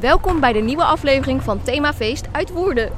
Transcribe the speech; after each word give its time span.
Welkom 0.00 0.40
bij 0.40 0.52
de 0.52 0.58
nieuwe 0.58 0.84
aflevering 0.84 1.42
van 1.42 1.62
Themafeest 1.62 2.26
uit 2.32 2.50
Woerden. 2.50 2.90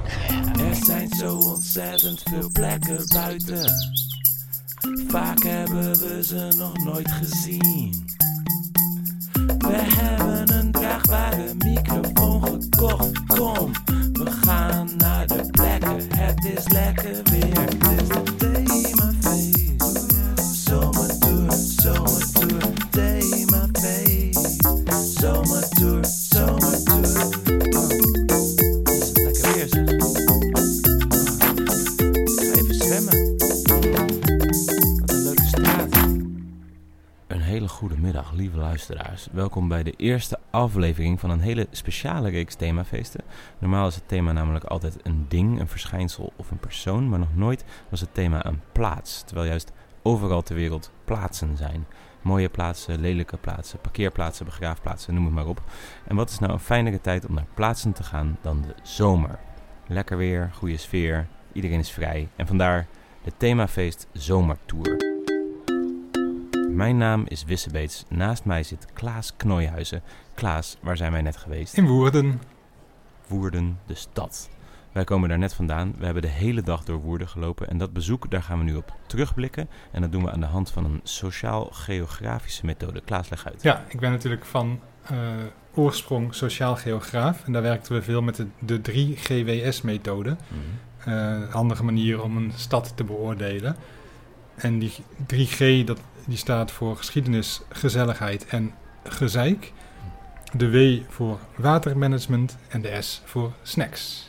Er 0.60 0.74
zijn 0.84 1.08
zo 1.08 1.36
ontzettend 1.36 2.22
veel 2.30 2.50
plekken 2.52 3.04
buiten. 3.08 3.70
Vaak 5.08 5.42
hebben 5.42 5.98
we 5.98 6.20
ze 6.24 6.48
nog 6.56 6.84
nooit 6.84 7.10
gezien. 7.10 8.04
We 9.58 9.76
hebben 9.76 10.52
een 10.54 10.72
draagbare 10.72 11.54
microfoon 11.58 12.42
gekocht. 12.44 13.26
Kom, 13.26 13.72
we 14.12 14.30
gaan 14.30 14.88
naar 14.96 15.26
de 15.26 15.48
plekken. 15.50 16.06
Het 16.16 16.44
is 16.44 16.68
lekker 16.68 17.20
weer. 17.30 17.60
Het 17.60 18.02
is 18.02 18.08
de 18.08 18.36
themafeest. 18.36 19.82
Zomertour, 20.68 21.52
zomertour, 21.52 22.27
hele 37.98 38.12
goede 38.12 38.30
middag, 38.30 38.32
lieve 38.32 38.58
luisteraars. 38.58 39.28
Welkom 39.32 39.68
bij 39.68 39.82
de 39.82 39.94
eerste 39.96 40.38
aflevering 40.50 41.20
van 41.20 41.30
een 41.30 41.40
hele 41.40 41.66
speciale 41.70 42.30
reeks 42.30 42.54
themafeesten. 42.54 43.24
Normaal 43.58 43.86
is 43.86 43.94
het 43.94 44.08
thema 44.08 44.32
namelijk 44.32 44.64
altijd 44.64 44.96
een 45.02 45.24
ding, 45.28 45.60
een 45.60 45.68
verschijnsel 45.68 46.32
of 46.36 46.50
een 46.50 46.58
persoon, 46.58 47.08
maar 47.08 47.18
nog 47.18 47.34
nooit 47.34 47.64
was 47.88 48.00
het 48.00 48.14
thema 48.14 48.46
een 48.46 48.60
plaats. 48.72 49.22
Terwijl 49.22 49.48
juist 49.48 49.72
overal 50.02 50.42
ter 50.42 50.54
wereld 50.54 50.90
plaatsen 51.04 51.56
zijn. 51.56 51.86
Mooie 52.22 52.48
plaatsen, 52.48 53.00
lelijke 53.00 53.36
plaatsen, 53.36 53.80
parkeerplaatsen, 53.80 54.44
begraafplaatsen, 54.44 55.14
noem 55.14 55.24
het 55.24 55.34
maar 55.34 55.46
op. 55.46 55.62
En 56.06 56.16
wat 56.16 56.30
is 56.30 56.38
nou 56.38 56.52
een 56.52 56.60
fijnere 56.60 57.00
tijd 57.00 57.26
om 57.26 57.34
naar 57.34 57.46
plaatsen 57.54 57.92
te 57.92 58.02
gaan 58.02 58.38
dan 58.40 58.62
de 58.62 58.74
zomer? 58.82 59.38
Lekker 59.86 60.16
weer, 60.16 60.50
goede 60.54 60.76
sfeer, 60.76 61.26
iedereen 61.52 61.78
is 61.78 61.90
vrij. 61.90 62.28
En 62.36 62.46
vandaar 62.46 62.86
de 63.24 63.32
themafeest 63.36 64.06
Zomertour. 64.12 65.07
Mijn 66.78 66.96
naam 66.96 67.24
is 67.28 67.44
Wissebeets. 67.44 68.04
Naast 68.08 68.44
mij 68.44 68.62
zit 68.62 68.86
Klaas 68.92 69.32
Knooihuizen. 69.36 70.02
Klaas, 70.34 70.76
waar 70.80 70.96
zijn 70.96 71.12
wij 71.12 71.22
net 71.22 71.36
geweest? 71.36 71.76
In 71.76 71.86
Woerden. 71.86 72.40
Woerden, 73.26 73.78
de 73.86 73.94
stad. 73.94 74.48
Wij 74.92 75.04
komen 75.04 75.28
daar 75.28 75.38
net 75.38 75.54
vandaan. 75.54 75.94
We 75.98 76.04
hebben 76.04 76.22
de 76.22 76.28
hele 76.28 76.62
dag 76.62 76.84
door 76.84 77.00
Woerden 77.00 77.28
gelopen. 77.28 77.68
En 77.68 77.78
dat 77.78 77.92
bezoek, 77.92 78.30
daar 78.30 78.42
gaan 78.42 78.58
we 78.58 78.64
nu 78.64 78.74
op 78.74 78.92
terugblikken. 79.06 79.68
En 79.90 80.00
dat 80.00 80.12
doen 80.12 80.24
we 80.24 80.30
aan 80.30 80.40
de 80.40 80.46
hand 80.46 80.70
van 80.70 80.84
een 80.84 81.00
sociaal-geografische 81.02 82.66
methode. 82.66 83.00
Klaas, 83.00 83.28
leg 83.28 83.46
uit. 83.46 83.62
Ja, 83.62 83.84
ik 83.88 84.00
ben 84.00 84.10
natuurlijk 84.10 84.44
van 84.44 84.80
eh, 85.02 85.18
oorsprong 85.74 86.34
sociaal 86.34 86.76
geograaf. 86.76 87.44
En 87.44 87.52
daar 87.52 87.62
werkten 87.62 87.92
we 87.92 88.02
veel 88.02 88.22
met 88.22 88.36
de, 88.36 88.46
de 88.58 88.80
3GWS-methode. 88.90 90.36
Mhm. 90.48 91.10
Eh, 91.10 91.52
handige 91.52 91.84
manier 91.84 92.22
om 92.22 92.36
een 92.36 92.52
stad 92.54 92.92
te 92.96 93.04
beoordelen. 93.04 93.76
En 94.54 94.78
die 94.78 94.92
3G, 95.26 95.84
dat, 95.84 96.00
die 96.28 96.38
staat 96.38 96.70
voor 96.70 96.96
geschiedenis, 96.96 97.60
gezelligheid 97.68 98.46
en 98.46 98.74
gezeik. 99.02 99.72
De 100.52 100.70
W 100.70 101.04
voor 101.08 101.38
watermanagement 101.56 102.56
en 102.68 102.82
de 102.82 103.02
S 103.02 103.22
voor 103.24 103.52
snacks. 103.62 104.28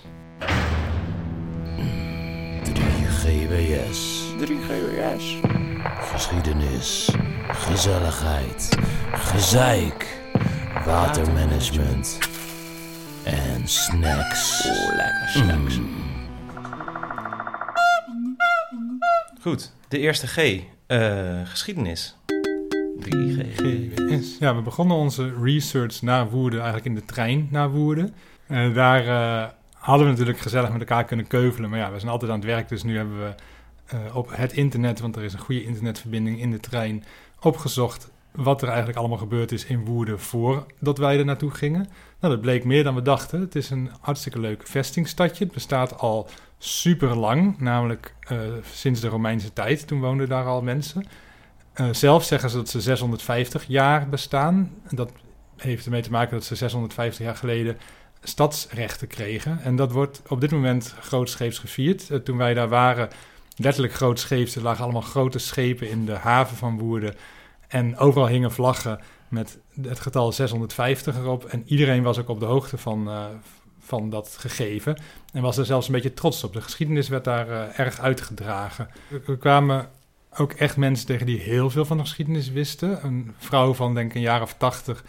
3GWS. 2.63 3.99
3GWS. 4.39 5.23
Geschiedenis, 6.11 7.09
gezelligheid, 7.47 8.77
gezeik, 9.11 10.17
watermanagement 10.85 12.17
en 13.23 13.67
snacks. 13.67 14.67
Oh, 14.67 14.95
lekker 14.95 15.29
snacks. 15.29 15.79
Goed, 19.41 19.71
de 19.87 19.99
eerste 19.99 20.27
G. 20.27 20.63
eh, 20.89 21.39
geschiedenis. 21.43 22.15
3G. 22.99 23.45
GWS. 23.55 24.37
Ja, 24.39 24.55
we 24.55 24.61
begonnen 24.61 24.97
onze 24.97 25.33
research 25.41 26.01
naar 26.01 26.29
Woerden 26.29 26.59
eigenlijk 26.59 26.89
in 26.89 26.95
de 26.95 27.05
trein 27.05 27.47
naar 27.51 27.69
Woerden. 27.69 28.13
En 28.47 28.73
daar 28.73 29.07
eh, 29.07 29.49
hadden 29.73 30.05
we 30.05 30.11
natuurlijk 30.11 30.39
gezellig 30.39 30.71
met 30.71 30.79
elkaar 30.79 31.05
kunnen 31.05 31.27
keuvelen. 31.27 31.69
Maar 31.69 31.79
ja, 31.79 31.91
we 31.91 31.99
zijn 31.99 32.11
altijd 32.11 32.31
aan 32.31 32.37
het 32.37 32.47
werk, 32.47 32.69
dus 32.69 32.83
nu 32.83 32.97
hebben 32.97 33.19
we 33.19 33.33
eh, 33.85 34.15
op 34.15 34.29
het 34.31 34.53
internet, 34.53 34.99
want 34.99 35.15
er 35.15 35.23
is 35.23 35.33
een 35.33 35.39
goede 35.39 35.63
internetverbinding 35.63 36.39
in 36.39 36.51
de 36.51 36.59
trein, 36.59 37.03
opgezocht 37.39 38.09
wat 38.31 38.61
er 38.61 38.67
eigenlijk 38.67 38.97
allemaal 38.97 39.17
gebeurd 39.17 39.51
is 39.51 39.65
in 39.65 39.85
Woerden 39.85 40.19
voordat 40.19 40.97
wij 40.97 41.17
er 41.19 41.25
naartoe 41.25 41.51
gingen. 41.51 41.87
Nou, 42.19 42.33
dat 42.33 42.41
bleek 42.41 42.63
meer 42.63 42.83
dan 42.83 42.95
we 42.95 43.01
dachten. 43.01 43.39
Het 43.39 43.55
is 43.55 43.69
een 43.69 43.89
hartstikke 44.01 44.39
leuk 44.39 44.67
vestingstadje. 44.67 45.43
Het 45.43 45.53
bestaat 45.53 45.99
al 45.99 46.29
super 46.59 47.15
lang, 47.15 47.59
namelijk 47.59 48.15
eh, 48.19 48.37
sinds 48.71 48.99
de 48.99 49.07
Romeinse 49.07 49.53
tijd. 49.53 49.87
Toen 49.87 49.99
woonden 49.99 50.29
daar 50.29 50.45
al 50.45 50.61
mensen. 50.61 51.05
Eh, 51.73 51.87
zelf 51.91 52.23
zeggen 52.23 52.49
ze 52.49 52.55
dat 52.55 52.69
ze 52.69 52.81
650 52.81 53.65
jaar 53.67 54.09
bestaan. 54.09 54.71
Dat 54.89 55.11
heeft 55.57 55.85
ermee 55.85 56.01
te 56.01 56.11
maken 56.11 56.31
dat 56.31 56.45
ze 56.45 56.55
650 56.55 57.25
jaar 57.25 57.35
geleden 57.35 57.77
stadsrechten 58.23 59.07
kregen. 59.07 59.59
En 59.63 59.75
dat 59.75 59.91
wordt 59.91 60.21
op 60.27 60.41
dit 60.41 60.51
moment 60.51 60.95
grootscheeps 60.99 61.59
gevierd. 61.59 62.09
Eh, 62.09 62.17
toen 62.17 62.37
wij 62.37 62.53
daar 62.53 62.69
waren, 62.69 63.09
letterlijk 63.55 63.93
grootscheeps. 63.93 64.55
Er 64.55 64.61
lagen 64.61 64.83
allemaal 64.83 65.01
grote 65.01 65.39
schepen 65.39 65.89
in 65.89 66.05
de 66.05 66.15
haven 66.15 66.57
van 66.57 66.79
Woerden. 66.79 67.15
En 67.67 67.97
overal 67.97 68.27
hingen 68.27 68.51
vlaggen 68.51 68.99
met 69.27 69.59
het 69.81 69.99
getal 69.99 70.31
650 70.31 71.17
erop. 71.17 71.45
En 71.45 71.63
iedereen 71.65 72.03
was 72.03 72.19
ook 72.19 72.29
op 72.29 72.39
de 72.39 72.45
hoogte 72.45 72.77
van, 72.77 73.09
van 73.89 74.09
dat 74.09 74.35
gegeven. 74.39 74.97
En 75.33 75.41
was 75.41 75.57
er 75.57 75.65
zelfs 75.65 75.87
een 75.87 75.93
beetje 75.93 76.13
trots 76.13 76.43
op. 76.43 76.53
De 76.53 76.61
geschiedenis 76.61 77.07
werd 77.07 77.23
daar 77.23 77.49
eh, 77.49 77.79
erg 77.79 77.99
uitgedragen. 77.99 78.89
We, 79.07 79.21
we 79.25 79.37
kwamen 79.37 79.89
ook 80.37 80.51
echt 80.51 80.77
mensen 80.77 81.05
tegen 81.05 81.25
die 81.25 81.39
heel 81.39 81.69
veel 81.69 81.85
van 81.85 81.97
de 81.97 82.03
geschiedenis 82.03 82.51
wisten. 82.51 83.05
Een 83.05 83.33
vrouw 83.37 83.73
van 83.73 83.93
denk 83.93 84.09
ik 84.09 84.15
een 84.15 84.21
jaar 84.21 84.41
of 84.41 84.53
tachtig... 84.57 85.03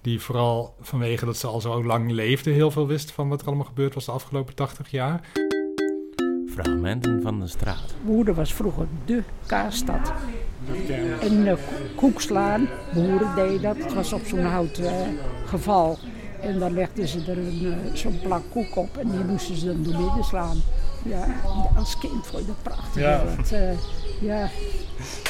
die 0.00 0.20
vooral 0.20 0.74
vanwege 0.80 1.24
dat 1.24 1.36
ze 1.36 1.46
al 1.46 1.60
zo 1.60 1.84
lang 1.84 2.10
leefde... 2.10 2.50
heel 2.50 2.70
veel 2.70 2.86
wist 2.86 3.10
van 3.10 3.28
wat 3.28 3.40
er 3.40 3.46
allemaal 3.46 3.64
gebeurd 3.64 3.94
was 3.94 4.04
de 4.04 4.12
afgelopen 4.12 4.54
80 4.54 4.90
jaar. 4.90 5.20
Fragmenten 6.48 7.22
van 7.22 7.40
de 7.40 7.46
straat. 7.46 7.94
Woerden 8.04 8.34
was 8.34 8.54
vroeger 8.54 8.86
de 9.04 9.22
kaasstad. 9.46 10.12
En 11.20 11.46
uh, 11.46 11.52
koekslaan, 11.94 12.68
boeren 12.94 13.34
deden 13.34 13.62
dat. 13.62 13.76
Het 13.76 13.94
was 13.94 14.12
op 14.12 14.24
zo'n 14.24 14.44
hout 14.44 14.78
eh, 14.78 14.92
geval. 15.44 15.98
En 16.40 16.58
dan 16.58 16.74
legden 16.74 17.08
ze 17.08 17.18
er 17.26 17.38
eh, 17.38 17.94
zo'n 17.94 18.18
plak 18.22 18.42
koek 18.50 18.76
op 18.76 18.96
en 18.96 19.10
die 19.10 19.24
moesten 19.24 19.56
ze 19.56 19.66
dan 19.66 19.82
door 19.82 20.00
midden 20.00 20.24
slaan. 20.24 20.56
Ja, 21.08 21.26
als 21.76 21.98
kind 21.98 22.26
vond 22.26 22.42
je 22.42 22.46
dat 22.46 22.62
prachtig. 22.62 23.02
Ja. 23.02 23.24
Dat, 23.36 23.52
eh, 23.52 23.72
ja. 24.20 24.50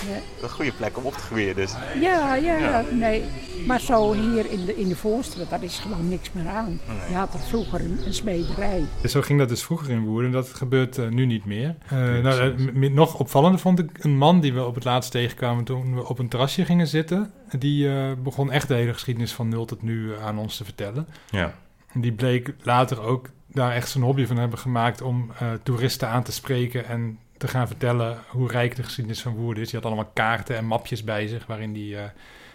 Ja. 0.09 0.43
Een 0.43 0.51
goede 0.51 0.73
plek 0.73 0.97
om 0.97 1.05
op 1.05 1.13
te 1.13 1.19
groeien 1.19 1.55
dus. 1.55 1.75
Ja, 2.01 2.35
ja, 2.35 2.85
nee. 2.91 3.23
Maar 3.67 3.81
zo 3.81 4.13
hier 4.13 4.51
in 4.51 4.65
de, 4.65 4.77
in 4.77 4.89
de 4.89 4.97
Voorstraat, 4.97 5.51
daar 5.51 5.63
is 5.63 5.79
gewoon 5.79 6.09
niks 6.09 6.33
meer 6.33 6.49
aan. 6.49 6.81
Je 7.09 7.15
had 7.15 7.35
er 7.35 7.41
vroeger 7.41 7.81
een, 7.81 8.01
een 8.05 8.15
smederij. 8.15 8.85
Dus 9.01 9.13
zo 9.13 9.21
ging 9.21 9.39
dat 9.39 9.49
dus 9.49 9.63
vroeger 9.63 9.91
in 9.91 10.05
Woerden. 10.05 10.31
Dat 10.31 10.49
gebeurt 10.49 10.99
eh, 10.99 11.09
nu 11.09 11.27
niet 11.27 11.45
meer. 11.45 11.77
Eh, 11.89 12.19
nou, 12.19 12.91
nog 12.91 13.19
opvallender 13.19 13.61
vond 13.61 13.79
ik 13.79 14.05
een 14.05 14.17
man 14.17 14.41
die 14.41 14.53
we 14.53 14.65
op 14.65 14.75
het 14.75 14.85
laatst 14.85 15.11
tegenkwamen 15.11 15.65
toen 15.65 15.95
we 15.95 16.09
op 16.09 16.19
een 16.19 16.29
terrasje 16.29 16.65
gingen 16.65 16.87
zitten. 16.87 17.33
Die 17.59 17.89
eh, 17.89 18.13
begon 18.23 18.51
echt 18.51 18.69
de 18.69 18.75
hele 18.75 18.93
geschiedenis 18.93 19.33
van 19.33 19.49
nul 19.49 19.65
tot 19.65 19.83
nu 19.83 20.19
aan 20.19 20.39
ons 20.39 20.57
te 20.57 20.65
vertellen. 20.65 21.07
Ja. 21.31 21.55
En 21.93 22.01
die 22.01 22.13
bleek 22.13 22.55
later 22.63 23.03
ook 23.03 23.29
daar 23.57 23.73
echt 23.73 23.89
zijn 23.89 24.05
hobby 24.05 24.27
van 24.27 24.37
hebben 24.37 24.59
gemaakt 24.59 25.03
om 25.03 25.31
eh, 25.39 25.49
toeristen 25.63 26.09
aan 26.09 26.23
te 26.23 26.33
spreken 26.33 26.87
en 26.87 27.19
te 27.37 27.49
gaan 27.49 27.67
vertellen 27.67 28.19
hoe 28.29 28.51
rijk 28.51 28.77
de 28.77 28.83
geschiedenis 28.83 29.23
van 29.23 29.35
Woerden 29.35 29.63
is. 29.63 29.71
Die 29.71 29.79
had 29.79 29.89
allemaal 29.89 30.11
kaarten 30.15 30.57
en 30.57 30.65
mapjes 30.65 31.05
bij 31.05 31.27
zich 31.27 31.47
waarin 31.47 31.75
hij 31.75 32.05
eh, 32.05 32.11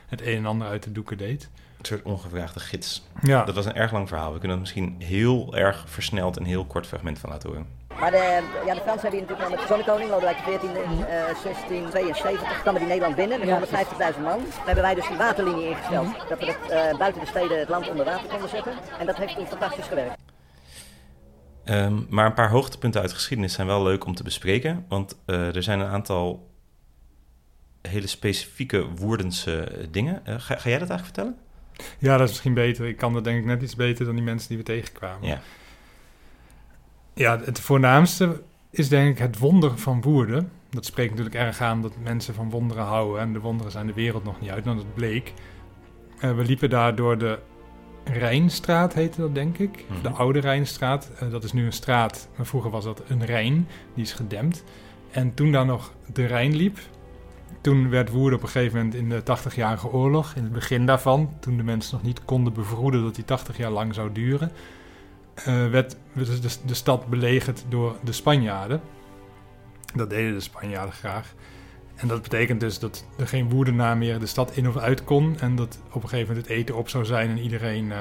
het 0.07 0.21
een 0.21 0.37
en 0.37 0.45
ander 0.45 0.67
uit 0.67 0.83
de 0.83 0.91
doeken 0.91 1.17
deed. 1.17 1.49
Een 1.77 1.85
soort 1.85 2.01
ongevraagde 2.01 2.59
gids. 2.59 3.07
Ja, 3.21 3.43
Dat 3.43 3.55
was 3.55 3.65
een 3.65 3.75
erg 3.75 3.91
lang 3.91 4.07
verhaal. 4.07 4.33
We 4.33 4.39
kunnen 4.39 4.57
er 4.57 4.63
misschien 4.63 4.95
heel 4.99 5.55
erg 5.55 5.83
versneld 5.87 6.37
een 6.37 6.45
heel 6.45 6.65
kort 6.65 6.87
fragment 6.87 7.19
van 7.19 7.29
laten 7.29 7.49
horen. 7.49 7.67
Maar 7.99 8.11
de, 8.11 8.43
ja, 8.65 8.73
de 8.73 8.81
Fransen 8.81 9.01
hebben 9.01 9.19
hier 9.19 9.21
natuurlijk 9.21 9.49
met 9.49 9.59
de 9.59 9.67
zonnekoning, 9.67 10.09
Lodewijk 10.09 10.37
XIV 10.37 10.63
in 10.63 11.05
eh 11.05 11.43
1672, 11.43 12.61
kwamen 12.61 12.79
die 12.79 12.89
Nederland 12.89 13.15
binnen 13.15 13.39
met 13.39 13.69
150.000 13.69 14.21
man. 14.23 14.37
Toen 14.37 14.65
hebben 14.65 14.83
wij 14.83 14.95
dus 14.95 15.07
die 15.07 15.17
waterlinie 15.17 15.69
ingesteld, 15.69 16.07
dat 16.29 16.39
we 16.39 16.45
het, 16.45 16.69
eh, 16.69 16.97
buiten 16.97 17.21
de 17.21 17.27
steden 17.27 17.59
het 17.59 17.69
land 17.69 17.89
onder 17.89 18.05
water 18.05 18.29
konden 18.29 18.49
zetten. 18.49 18.73
En 18.99 19.05
dat 19.05 19.15
heeft 19.15 19.35
toen 19.35 19.47
fantastisch 19.47 19.87
gewerkt. 19.87 20.15
Ehm, 21.63 21.95
maar 22.09 22.25
een 22.25 22.33
paar 22.33 22.49
hoogtepunten 22.49 23.01
uit 23.01 23.09
de 23.09 23.15
geschiedenis 23.15 23.53
zijn 23.53 23.67
wel 23.67 23.83
leuk 23.83 24.05
om 24.05 24.15
te 24.15 24.23
bespreken. 24.23 24.85
Want 24.87 25.19
eh, 25.25 25.55
er 25.55 25.63
zijn 25.63 25.79
een 25.79 25.87
aantal 25.87 26.49
hele 27.81 28.07
specifieke 28.07 28.85
Woerdense 28.95 29.87
dingen. 29.91 30.25
Eh, 30.25 30.35
ga, 30.39 30.55
ga 30.55 30.69
jij 30.69 30.79
dat 30.79 30.89
eigenlijk 30.89 31.03
vertellen? 31.03 31.37
ja, 31.99 32.11
dat 32.11 32.21
is 32.21 32.29
misschien 32.29 32.53
beter. 32.53 32.87
Ik 32.87 32.97
kan 32.97 33.13
dat 33.13 33.23
denk 33.23 33.39
ik 33.39 33.45
net 33.45 33.61
iets 33.61 33.75
beter 33.75 34.05
dan 34.05 34.15
die 34.15 34.23
mensen 34.23 34.49
die 34.49 34.57
we 34.57 34.63
tegenkwamen. 34.63 35.27
Ja. 35.27 35.41
Ja, 37.13 37.39
het 37.39 37.59
voornaamste 37.59 38.41
is 38.69 38.89
denk 38.89 39.09
ik 39.09 39.17
het 39.17 39.37
wonder 39.37 39.77
van 39.77 40.01
Woerden. 40.01 40.51
Dat 40.69 40.85
spreekt 40.85 41.09
natuurlijk 41.09 41.35
erg 41.35 41.61
aan 41.61 41.81
dat 41.81 41.93
mensen 42.03 42.33
van 42.33 42.49
wonderen 42.49 42.83
houden. 42.83 43.21
En 43.21 43.33
de 43.33 43.39
wonderen 43.39 43.71
zijn 43.71 43.87
de 43.87 43.93
wereld 43.93 44.23
nog 44.23 44.41
niet 44.41 44.49
uit. 44.49 44.65
Nou, 44.65 44.77
dat 44.77 44.93
bleek. 44.93 45.33
Eh, 46.19 46.35
we 46.35 46.43
liepen 46.43 46.69
daar 46.69 46.95
door 46.95 47.17
de 47.17 47.39
Rijnstraat 48.03 48.93
heette 48.93 49.21
dat, 49.21 49.35
denk 49.35 49.57
ik. 49.57 49.85
Mhm. 49.89 50.01
De 50.01 50.09
oude 50.09 50.39
Rijnstraat. 50.39 51.11
Eh, 51.19 51.29
dat 51.29 51.43
is 51.43 51.53
nu 51.53 51.65
een 51.65 51.73
straat, 51.73 52.27
maar 52.35 52.45
vroeger 52.45 52.71
was 52.71 52.83
dat 52.83 53.01
een 53.07 53.25
Rijn. 53.25 53.67
Die 53.93 54.03
is 54.03 54.13
gedempt. 54.13 54.63
En 55.11 55.33
toen 55.33 55.51
daar 55.51 55.65
nog 55.65 55.93
de 56.13 56.25
Rijn 56.25 56.55
liep, 56.55 56.79
toen 57.61 57.89
werd 57.89 58.09
Woerden 58.09 58.37
op 58.37 58.43
een 58.43 58.51
gegeven 58.51 58.77
moment 58.77 58.95
in 58.95 59.09
de 59.09 59.23
80-jarige 59.23 59.91
oorlog, 59.91 60.33
in 60.35 60.43
het 60.43 60.51
begin 60.51 60.85
daarvan, 60.85 61.33
toen 61.39 61.57
de 61.57 61.63
mensen 61.63 61.95
nog 61.95 62.03
niet 62.03 62.25
konden 62.25 62.53
bevroeden 62.53 63.03
dat 63.03 63.15
die 63.15 63.25
80 63.25 63.57
jaar 63.57 63.71
lang 63.71 63.93
zou 63.93 64.11
duren, 64.11 64.51
eh, 65.33 65.67
werd 65.67 65.95
de, 66.13 66.39
de, 66.39 66.49
de 66.65 66.73
stad 66.73 67.07
belegerd 67.07 67.65
door 67.69 67.95
de 68.03 68.11
Spanjaarden. 68.11 68.81
Dat 69.95 70.09
deden 70.09 70.33
de 70.33 70.39
Spanjaarden 70.39 70.93
graag. 70.93 71.33
En 72.01 72.07
dat 72.07 72.21
betekent 72.21 72.59
dus 72.59 72.79
dat 72.79 73.05
er 73.17 73.27
geen 73.27 73.49
Woerdenaar 73.49 73.97
meer 73.97 74.19
de 74.19 74.25
stad 74.25 74.55
in 74.55 74.67
of 74.67 74.77
uit 74.77 75.03
kon. 75.03 75.35
En 75.39 75.55
dat 75.55 75.79
op 75.87 76.03
een 76.03 76.09
gegeven 76.09 76.27
moment 76.27 76.47
het 76.47 76.57
eten 76.57 76.75
op 76.75 76.89
zou 76.89 77.05
zijn 77.05 77.29
en 77.29 77.39
iedereen 77.39 77.91
eh, 77.91 77.97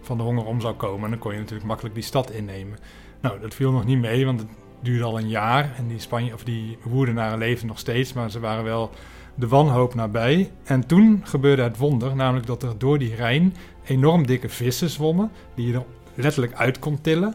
van 0.00 0.16
de 0.16 0.22
honger 0.22 0.44
om 0.44 0.60
zou 0.60 0.74
komen. 0.74 1.04
En 1.04 1.10
dan 1.10 1.18
kon 1.18 1.32
je 1.32 1.38
natuurlijk 1.38 1.66
makkelijk 1.66 1.94
die 1.94 2.04
stad 2.04 2.30
innemen. 2.30 2.78
Nou, 3.20 3.40
dat 3.40 3.54
viel 3.54 3.72
nog 3.72 3.84
niet 3.84 3.98
mee, 3.98 4.26
want 4.26 4.40
het 4.40 4.48
duurde 4.80 5.04
al 5.04 5.18
een 5.18 5.28
jaar. 5.28 5.74
En 5.76 5.86
die, 5.86 5.98
Spanje 5.98 6.34
of 6.34 6.44
die 6.44 6.78
Woerdenaren 6.82 7.38
leefden 7.38 7.66
nog 7.66 7.78
steeds, 7.78 8.12
maar 8.12 8.30
ze 8.30 8.40
waren 8.40 8.64
wel 8.64 8.90
de 9.34 9.48
wanhoop 9.48 9.94
nabij. 9.94 10.50
En 10.64 10.86
toen 10.86 11.20
gebeurde 11.24 11.62
het 11.62 11.76
wonder, 11.76 12.16
namelijk 12.16 12.46
dat 12.46 12.62
er 12.62 12.78
door 12.78 12.98
die 12.98 13.14
Rijn 13.14 13.54
enorm 13.84 14.26
dikke 14.26 14.48
vissen 14.48 14.90
zwommen. 14.90 15.30
Die 15.54 15.66
je 15.66 15.74
er 15.74 15.84
letterlijk 16.14 16.54
uit 16.54 16.78
kon 16.78 17.00
tillen. 17.00 17.34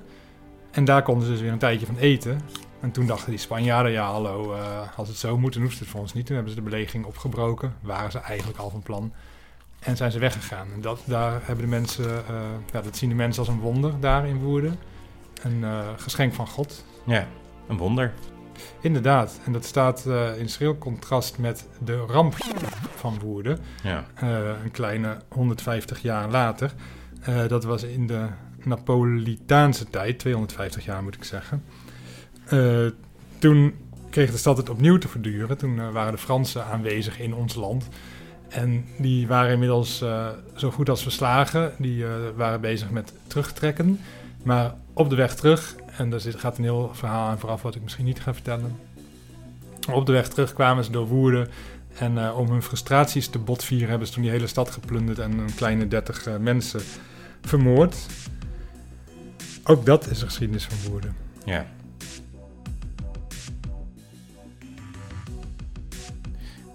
En 0.72 0.86
daar 0.86 1.04
konden 1.04 1.26
ze 1.26 1.32
dus 1.32 1.42
weer 1.42 1.52
een 1.52 1.58
tijdje 1.58 1.86
van 1.86 1.98
eten. 1.98 2.42
En 2.80 2.92
toen 2.92 3.06
dachten 3.06 3.30
die 3.30 3.40
Spanjaarden, 3.40 3.92
ja 3.92 4.12
hallo, 4.12 4.54
eh, 4.54 4.98
als 4.98 5.08
het 5.08 5.18
zo 5.18 5.38
moet, 5.38 5.54
dan 5.54 5.62
hoeft 5.62 5.80
het 5.80 5.88
voor 5.88 6.00
ons 6.00 6.14
niet. 6.14 6.26
Toen 6.26 6.36
hebben 6.36 6.54
ze 6.54 6.60
de 6.60 6.70
belegering 6.70 7.06
opgebroken, 7.06 7.74
waren 7.82 8.12
ze 8.12 8.20
eigenlijk 8.20 8.60
al 8.60 8.70
van 8.70 8.82
plan. 8.82 9.14
En 9.80 9.98
zijn 9.98 10.12
ze 10.12 10.20
weggegaan. 10.20 10.68
En 10.74 10.82
dat, 10.82 11.02
daar 11.06 11.40
hebben 11.44 11.66
de 11.66 11.70
mensen, 11.70 12.28
eh, 12.28 12.36
ja, 12.72 12.82
dat 12.82 12.98
zien 12.98 13.10
de 13.10 13.16
mensen 13.16 13.40
als 13.40 13.54
een 13.54 13.60
wonder 13.60 14.00
daar 14.00 14.28
in 14.28 14.38
Woerden. 14.38 14.80
Een 15.44 15.64
eh, 15.64 15.88
geschenk 15.98 16.34
van 16.34 16.48
God. 16.48 16.86
Ja, 17.06 17.28
een 17.68 17.78
wonder. 17.78 18.14
Inderdaad, 18.82 19.40
en 19.46 19.52
dat 19.52 19.66
staat 19.66 20.06
in 20.38 20.50
schril 20.50 20.78
contrast 20.78 21.38
met 21.38 21.68
de 21.84 21.98
ramp 21.98 22.36
van 22.96 23.20
Woerden. 23.20 23.60
Ja. 23.84 24.06
Een 24.64 24.72
kleine 24.72 25.18
150 25.30 26.02
jaar 26.02 26.30
later. 26.30 26.74
Dat 27.48 27.64
was 27.64 27.84
in 27.84 28.08
de 28.08 28.28
Napolitaanse 28.64 29.90
tijd, 29.90 30.20
250 30.20 30.86
jaar 30.86 31.04
moet 31.04 31.16
ik 31.16 31.24
zeggen. 31.24 31.64
Eh, 32.50 32.86
toen 33.40 33.74
kreeg 34.10 34.32
de 34.32 34.38
stad 34.38 34.58
het 34.58 34.70
opnieuw 34.70 34.98
te 34.98 35.08
verduren. 35.08 35.58
Toen 35.58 35.80
eh, 35.80 35.92
waren 35.92 36.12
de 36.12 36.18
Fransen 36.18 36.66
aanwezig 36.66 37.20
in 37.20 37.34
ons 37.34 37.56
land. 37.56 37.88
En 38.48 38.86
die 38.98 39.28
waren 39.28 39.52
inmiddels 39.52 40.02
eh, 40.02 40.28
zo 40.56 40.72
goed 40.72 40.90
als 40.90 41.02
verslagen. 41.02 41.74
Die 41.78 42.06
waren 42.36 42.62
bezig 42.62 42.90
met 42.90 43.14
terugtrekken. 43.28 44.00
Maar 44.44 44.76
op 44.94 45.10
de 45.10 45.16
weg 45.16 45.36
terug, 45.36 45.76
en 45.98 46.10
daar 46.10 46.20
zit, 46.20 46.36
gaat 46.36 46.58
een 46.58 46.64
heel 46.64 46.92
verhaal 46.94 47.30
aan 47.30 47.40
vooraf 47.40 47.62
wat 47.62 47.76
ik 47.76 47.84
misschien 47.84 48.06
niet 48.06 48.20
ga 48.20 48.34
vertellen. 48.34 48.78
Op 49.92 50.06
de 50.06 50.12
weg 50.12 50.28
terug 50.28 50.54
kwamen 50.54 50.84
ze 50.84 50.92
door 50.92 51.08
Woerden. 51.08 51.48
En 52.00 52.34
om 52.34 52.50
hun 52.50 52.64
frustraties 52.64 53.28
te 53.28 53.40
botvieren 53.40 53.90
hebben 53.90 54.08
ze 54.08 54.14
toen 54.14 54.22
die 54.22 54.32
hele 54.32 54.48
stad 54.48 54.72
geplunderd 54.72 55.20
en 55.20 55.38
een 55.38 55.56
kleine 55.56 55.88
30 55.88 56.28
eh, 56.28 56.38
mensen 56.38 56.82
vermoord. 57.42 57.96
Ook 59.64 59.86
dat 59.86 60.10
is 60.10 60.20
de 60.20 60.26
geschiedenis 60.26 60.66
van 60.66 60.92
Woerden. 60.92 61.16
Ja. 61.46 61.66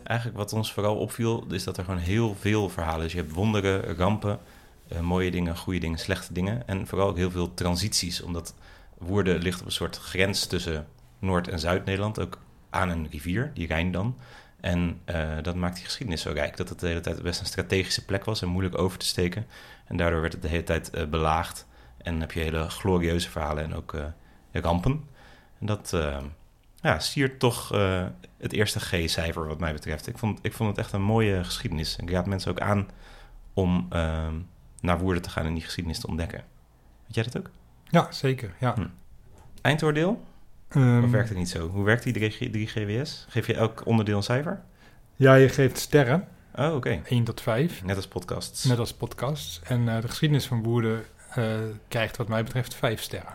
Eigenlijk 0.05 0.39
wat 0.39 0.53
ons 0.53 0.73
vooral 0.73 0.97
opviel, 0.97 1.47
is 1.51 1.65
dat 1.65 1.77
er 1.77 1.85
gewoon 1.85 2.01
heel 2.01 2.35
veel 2.35 2.69
verhalen 2.69 3.07
is. 3.07 3.13
Je 3.13 3.19
hebt 3.19 3.33
wonderen, 3.33 3.97
rampen, 3.97 4.39
eh, 4.89 5.01
mooie 5.01 5.31
dingen, 5.31 5.57
goede 5.57 5.79
dingen, 5.79 5.99
slechte 5.99 6.33
dingen. 6.33 6.69
En 6.69 6.87
vooral 6.87 7.09
ook 7.09 7.17
heel 7.17 7.31
veel 7.31 7.55
transities, 7.55 8.23
omdat 8.23 8.55
Woerden 8.99 9.43
ligt 9.43 9.61
op 9.61 9.67
een 9.67 9.73
soort 9.73 9.99
grens 9.99 10.47
tussen 10.47 10.87
Noord- 11.19 11.49
en 11.49 11.59
Zuid-Nederland. 11.59 12.21
Ook 12.21 12.39
aan 12.71 12.89
een 12.89 13.09
rivier, 13.11 13.51
die 13.55 13.67
Rijn 13.67 13.93
dan. 13.93 14.17
En 14.61 15.01
eh, 15.05 15.37
dat 15.43 15.55
maakt 15.55 15.75
die 15.75 15.85
geschiedenis 15.85 16.23
zo 16.23 16.33
rijk. 16.33 16.57
Dat 16.57 16.69
het 16.69 16.81
de 16.81 16.87
hele 16.87 17.01
tijd 17.01 17.23
best 17.23 17.41
een 17.41 17.47
strategische 17.47 18.05
plek 18.05 18.25
was 18.25 18.43
en 18.43 18.49
moeilijk 18.49 18.79
over 18.79 18.99
te 18.99 19.07
steken. 19.07 19.47
En 19.87 19.97
daardoor 19.97 20.21
werd 20.21 20.33
het 20.33 20.43
de 20.43 20.49
hele 20.49 20.65
tijd 20.65 20.91
eh, 20.91 21.07
belaagd. 21.07 21.67
En 21.97 22.21
heb 22.21 22.33
je 22.33 22.41
hele 22.41 22.69
glorieuze 22.71 23.31
verhalen 23.31 23.65
en 23.65 23.75
ook 23.75 23.95
rampen. 24.53 25.05
En 25.59 25.67
dat 25.67 25.93
ja, 26.85 26.99
siert 26.99 27.39
toch 27.39 27.73
eh, 27.73 28.07
het 28.39 28.53
eerste 28.53 28.81
G-cijfer 28.81 29.47
wat 29.47 29.61
mij 29.61 29.73
betreft. 29.73 30.07
Ik 30.07 30.19
vond, 30.19 30.39
ik 30.43 30.53
vond 30.53 30.69
het 30.71 30.79
echt 30.79 30.93
een 30.93 31.03
mooie 31.03 31.45
geschiedenis. 31.45 31.97
Ik 31.97 32.11
raad 32.11 32.27
mensen 32.27 32.51
ook 32.51 32.61
aan 32.61 32.89
om 33.53 33.87
eh, 33.91 34.29
naar 34.81 34.99
Woerden 34.99 35.23
te 35.23 35.31
gaan 35.31 35.47
en 35.47 35.55
die 35.55 35.63
geschiedenis 35.63 35.99
te 36.01 36.07
ontdekken. 36.07 36.45
Weet 37.07 37.15
jij 37.15 37.25
dat 37.25 37.39
ook? 37.39 37.51
Ja, 37.89 38.13
zeker. 38.13 38.55
Ja. 38.61 38.75
Hm. 38.75 38.87
Eindoordeel? 39.63 40.25
Ehm, 40.69 41.05
Of 41.05 41.11
werkt 41.11 41.29
het 41.29 41.39
niet 41.39 41.49
zo? 41.49 41.69
Hoe 41.69 41.85
werkt 41.85 42.03
die 42.03 42.13
3G 42.13 42.51
3GWS? 42.51 43.27
Geef 43.29 43.47
je 43.47 43.55
elk 43.55 43.87
onderdeel 43.87 44.17
een 44.17 44.23
cijfer? 44.23 44.63
ja, 45.17 45.35
je 45.35 45.49
geeft 45.49 45.79
sterren, 45.79 46.29
Oh, 46.57 46.75
oké. 46.75 47.01
1 47.09 47.25
tot 47.25 47.41
5, 47.41 47.85
Net 47.85 47.97
als 47.97 48.07
podcasts. 48.09 48.65
net 48.65 48.79
als 48.79 48.93
podcasts. 48.95 49.61
En 49.65 49.89
eh, 49.89 50.01
de 50.01 50.09
geschiedenis 50.09 50.47
van 50.47 50.63
Woerden 50.63 51.05
eh, 51.35 51.45
krijgt 51.89 52.17
wat 52.17 52.29
mij 52.29 52.43
betreft 52.43 52.75
5 52.75 53.01
sterren. 53.01 53.33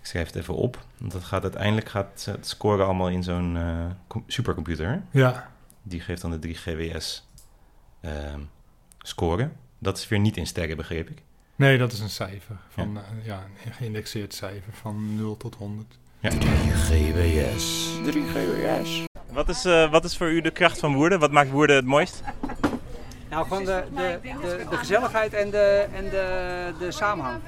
Ik 0.00 0.06
schrijf 0.06 0.26
het 0.26 0.36
even 0.36 0.54
op. 0.54 0.78
Want 0.98 1.12
dat 1.12 1.24
gaat 1.24 1.42
uiteindelijk 1.42 1.88
gaat 1.88 2.24
het 2.24 2.46
scoren 2.48 2.84
allemaal 2.84 3.08
in 3.08 3.22
zo'n 3.22 3.56
eh, 3.56 3.84
com- 4.06 4.24
supercomputer. 4.26 5.02
Ja, 5.10 5.50
Die 5.82 6.00
geeft 6.00 6.22
dan 6.22 6.30
de 6.40 6.54
3GWS 6.54 7.22
ehm 8.00 8.40
score. 8.98 9.50
Dat 9.78 9.98
is 9.98 10.08
weer 10.08 10.18
niet 10.18 10.36
in 10.36 10.46
sterren, 10.46 10.76
begreep 10.76 11.10
ik. 11.10 11.22
nee, 11.56 11.78
dat 11.78 11.92
is 11.92 12.00
een 12.00 12.10
cijfer. 12.10 12.56
Van, 12.68 12.96
eh, 12.96 13.26
ja, 13.26 13.44
een 13.66 13.72
geïndexeerd 13.72 14.34
cijfer 14.34 14.72
van 14.72 15.16
0 15.16 15.36
tot 15.36 15.54
100. 15.54 15.98
GWS. 16.74 17.88
3GWS. 18.04 19.04
Wat 19.30 19.48
is, 19.48 19.64
eh, 19.64 19.90
wat 19.90 20.04
is 20.04 20.16
voor 20.16 20.30
u 20.30 20.40
de 20.40 20.50
kracht 20.50 20.78
van 20.78 20.94
Woerden? 20.94 21.18
Wat 21.18 21.30
maakt 21.30 21.50
Woerden 21.50 21.76
het 21.76 21.84
mooist? 21.84 22.22
Nou, 23.30 23.46
gewoon 23.46 23.64
de, 23.64 23.84
de, 23.94 24.18
de, 24.22 24.66
de 24.70 24.76
gezelligheid 24.76 25.32
en 25.34 25.50
de, 25.50 25.86
en 25.94 26.04
de, 26.04 26.72
de 26.78 26.90
samenhang. 26.90 27.40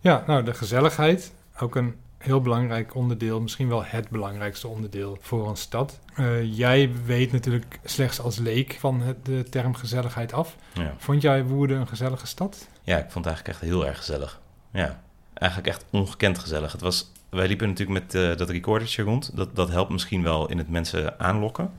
Ja, 0.00 0.24
nou, 0.26 0.42
de 0.44 0.54
gezelligheid. 0.54 1.32
Ook 1.58 1.76
een 1.76 1.94
heel 2.18 2.40
belangrijk 2.40 2.94
onderdeel, 2.94 3.40
misschien 3.40 3.68
wel 3.68 3.84
het 3.84 4.08
belangrijkste 4.08 4.68
onderdeel 4.68 5.18
voor 5.20 5.48
een 5.48 5.56
stad. 5.56 5.98
Eh, 6.14 6.56
jij 6.56 6.90
weet 7.04 7.32
natuurlijk 7.32 7.78
slechts 7.84 8.20
als 8.20 8.38
leek 8.38 8.76
van 8.78 9.00
het, 9.00 9.24
de 9.24 9.42
term 9.50 9.74
gezelligheid 9.74 10.32
af. 10.32 10.56
Ja. 10.72 10.94
Vond 10.98 11.22
jij 11.22 11.44
Woerden 11.44 11.80
een 11.80 11.88
gezellige 11.88 12.26
stad? 12.26 12.68
ja, 12.82 12.96
ik 12.96 13.10
vond 13.10 13.24
het 13.24 13.34
eigenlijk 13.34 13.48
echt 13.48 13.70
heel 13.70 13.86
erg 13.86 13.96
gezellig. 13.96 14.40
Ja, 14.72 15.00
eigenlijk 15.34 15.70
echt 15.70 15.84
ongekend 15.90 16.38
gezellig. 16.38 16.72
Het 16.72 16.80
was, 16.80 17.12
wij 17.28 17.46
liepen 17.46 17.68
natuurlijk 17.68 18.00
met 18.00 18.14
eh, 18.14 18.36
dat 18.36 18.50
recordertje 18.50 19.02
rond. 19.02 19.36
Dat, 19.36 19.56
dat 19.56 19.68
helpt 19.68 19.90
misschien 19.90 20.22
wel 20.22 20.48
in 20.48 20.58
het 20.58 20.68
mensen 20.68 21.20
aanlokken. 21.20 21.70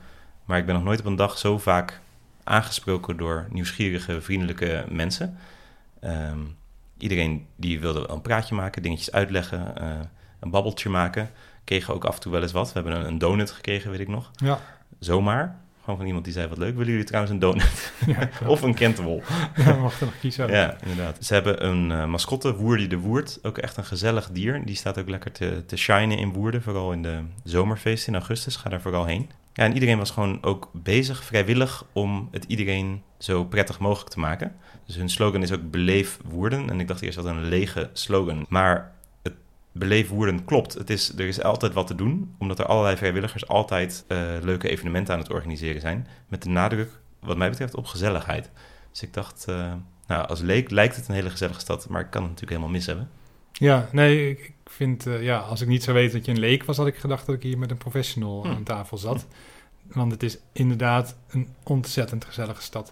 Maar 0.46 0.57
ik 0.57 0.65
ben 0.65 0.75
nog 0.75 0.84
nooit 0.84 1.00
op 1.00 1.05
een 1.05 1.15
dag 1.15 1.38
zo 1.38 1.57
vaak 1.57 2.01
aangesproken 2.43 3.17
door 3.17 3.48
nieuwsgierige, 3.50 4.22
vriendelijke 4.22 4.86
mensen. 4.89 5.38
Ehm, 6.00 6.39
iedereen 7.01 7.48
die 7.55 7.79
wilde 7.79 8.10
een 8.10 8.22
praatje 8.22 8.55
maken, 8.55 8.81
dingetjes 8.81 9.12
uitleggen, 9.12 9.77
eh, 9.77 9.89
een 10.39 10.50
babbeltje 10.50 10.89
maken. 10.89 11.29
Kregen 11.63 11.93
ook 11.93 12.05
af 12.05 12.15
en 12.15 12.22
toe 12.22 12.31
wel 12.31 12.41
eens 12.41 12.51
wat. 12.51 12.67
We 12.67 12.74
hebben 12.74 13.00
een, 13.00 13.05
een 13.05 13.17
donut 13.17 13.51
gekregen, 13.51 13.91
weet 13.91 14.00
ik 14.00 14.08
nog. 14.08 14.31
Ja. 14.36 14.60
Zomaar. 15.00 15.60
Gewoon 15.79 15.98
van 15.98 16.05
iemand 16.05 16.25
die 16.25 16.34
zei, 16.34 16.48
wat 16.48 16.58
leuk, 16.58 16.75
willen 16.75 16.91
jullie 16.91 17.05
trouwens 17.05 17.34
een 17.34 17.39
donut? 17.39 17.93
ja 18.05 18.29
of 18.46 18.62
een 18.62 18.74
kentebol. 18.74 19.24
ja, 19.55 19.75
mag 19.75 20.00
er 20.00 20.05
nog 20.05 20.20
kiezen. 20.20 20.48
Ja, 20.48 20.75
inderdaad. 20.81 21.25
Ze 21.25 21.34
hebben 21.34 21.65
een 21.65 21.91
eh, 21.91 22.05
mascotte, 22.05 22.55
Woerdie 22.55 22.88
de 22.88 22.98
Woerd. 22.98 23.39
Ook 23.41 23.58
echt 23.58 23.77
een 23.77 23.86
gezellig 23.86 24.29
dier. 24.31 24.65
Die 24.65 24.75
staat 24.75 25.00
ook 25.00 25.10
lekker 25.10 25.31
te, 25.31 25.63
te 25.65 25.77
shinen 25.77 26.17
in 26.17 26.34
Woerden. 26.34 26.62
Vooral 26.62 26.91
in 26.91 27.01
de 27.01 27.24
zomerfeesten 27.43 28.13
in 28.13 28.20
augustus. 28.20 28.55
Ga 28.55 28.70
daar 28.70 28.81
vooral 28.81 29.05
heen. 29.05 29.29
Ja, 29.53 29.63
en 29.63 29.74
iedereen 29.74 29.98
was 29.98 30.12
gewoon 30.12 30.43
ook 30.43 30.70
bezig, 30.74 31.24
vrijwillig, 31.24 31.86
om 31.93 32.27
het 32.31 32.43
iedereen 32.43 33.03
zo 33.17 33.46
prettig 33.46 33.79
mogelijk 33.79 34.10
te 34.10 34.20
maken. 34.20 34.55
Dus 34.86 34.96
hun 34.96 35.10
slogan 35.10 35.41
is 35.41 35.51
ook 35.51 35.72
Beleef 35.72 36.20
Woerden. 36.25 36.70
En 36.70 36.79
ik 36.79 36.88
dacht 36.88 37.01
eerst 37.01 37.15
dat 37.15 37.25
een 37.25 37.43
lege 37.43 37.89
slogan. 37.93 38.46
Maar 38.50 38.91
het 39.22 39.34
Beleef 39.72 40.10
Woerden 40.10 40.46
klopt. 40.46 40.74
Het 40.74 40.89
is, 40.89 41.13
er 41.13 41.27
is 41.27 41.43
altijd 41.43 41.74
wat 41.74 41.88
te 41.88 41.96
doen, 41.96 42.36
omdat 42.39 42.60
er 42.60 42.65
allerlei 42.65 42.98
vrijwilligers 42.98 43.48
altijd 43.48 44.05
eh, 44.08 44.17
leuke 44.41 44.70
evenementen 44.70 45.13
aan 45.13 45.20
het 45.20 45.31
organiseren 45.31 45.81
zijn. 45.81 46.08
Met 46.27 46.43
de 46.43 46.50
nadruk, 46.50 46.89
wat 47.20 47.38
mij 47.38 47.50
betreft, 47.50 47.75
op 47.75 47.86
gezelligheid. 47.86 48.50
Dus 48.91 49.01
ik 49.01 49.13
dacht, 49.13 49.46
eh, 49.48 49.74
nou, 50.08 50.27
als 50.27 50.41
leek 50.41 50.70
lijkt 50.70 50.96
het 50.96 51.08
een 51.08 51.15
hele 51.15 51.29
gezellige 51.29 51.60
stad, 51.60 51.89
maar 51.89 52.01
ik 52.01 52.10
kan 52.10 52.22
het 52.22 52.31
natuurlijk 52.31 52.58
helemaal 52.58 52.77
mis 52.77 52.86
hebben. 52.86 53.10
Ja, 53.62 53.89
nee, 53.91 54.30
ik, 54.30 54.39
ik 54.39 54.72
vind, 54.72 55.08
eh, 55.08 55.24
ja, 55.24 55.38
als 55.38 55.62
ik 55.62 55.68
niet 55.68 55.84
zou 55.84 55.96
weten 55.98 56.18
dat 56.18 56.25
je 56.25 56.32
een 56.32 56.39
leek 56.39 56.63
was, 56.63 56.77
had 56.77 56.88
ik 56.88 56.96
gedacht 56.96 57.25
dat 57.25 57.36
ik 57.36 57.44
hier 57.44 57.58
met 57.58 57.72
een 57.72 57.77
professional 57.77 58.44
Hm. 58.44 58.50
aan 58.50 58.63
tafel 58.63 58.98
zat. 58.98 59.25
Want 59.84 60.12
het 60.12 60.24
is 60.24 60.38
inderdaad 60.53 61.15
een 61.30 61.48
ontzettend 61.63 62.25
gezellige 62.25 62.62
stad. 62.62 62.91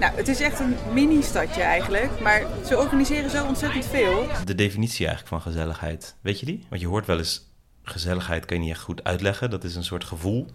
Nou, 0.00 0.16
het 0.16 0.28
is 0.28 0.40
echt 0.40 0.60
een 0.60 0.74
mini-stadje 0.92 1.62
eigenlijk, 1.62 2.20
maar 2.20 2.42
ze 2.66 2.78
organiseren 2.78 3.30
zo 3.30 3.46
ontzettend 3.46 3.86
veel. 3.86 4.26
De 4.44 4.54
definitie 4.54 5.06
eigenlijk 5.06 5.42
van 5.42 5.52
gezelligheid, 5.52 6.16
weet 6.20 6.40
je 6.40 6.46
die? 6.46 6.66
Want 6.68 6.80
je 6.80 6.86
hoort 6.86 7.06
wel 7.06 7.18
eens, 7.18 7.50
gezelligheid 7.82 8.44
kan 8.44 8.56
je 8.56 8.62
niet 8.62 8.72
echt 8.72 8.82
goed 8.82 9.04
uitleggen. 9.04 9.50
Dat 9.50 9.64
is 9.64 9.74
een 9.74 9.84
soort 9.84 10.04
gevoel. 10.04 10.46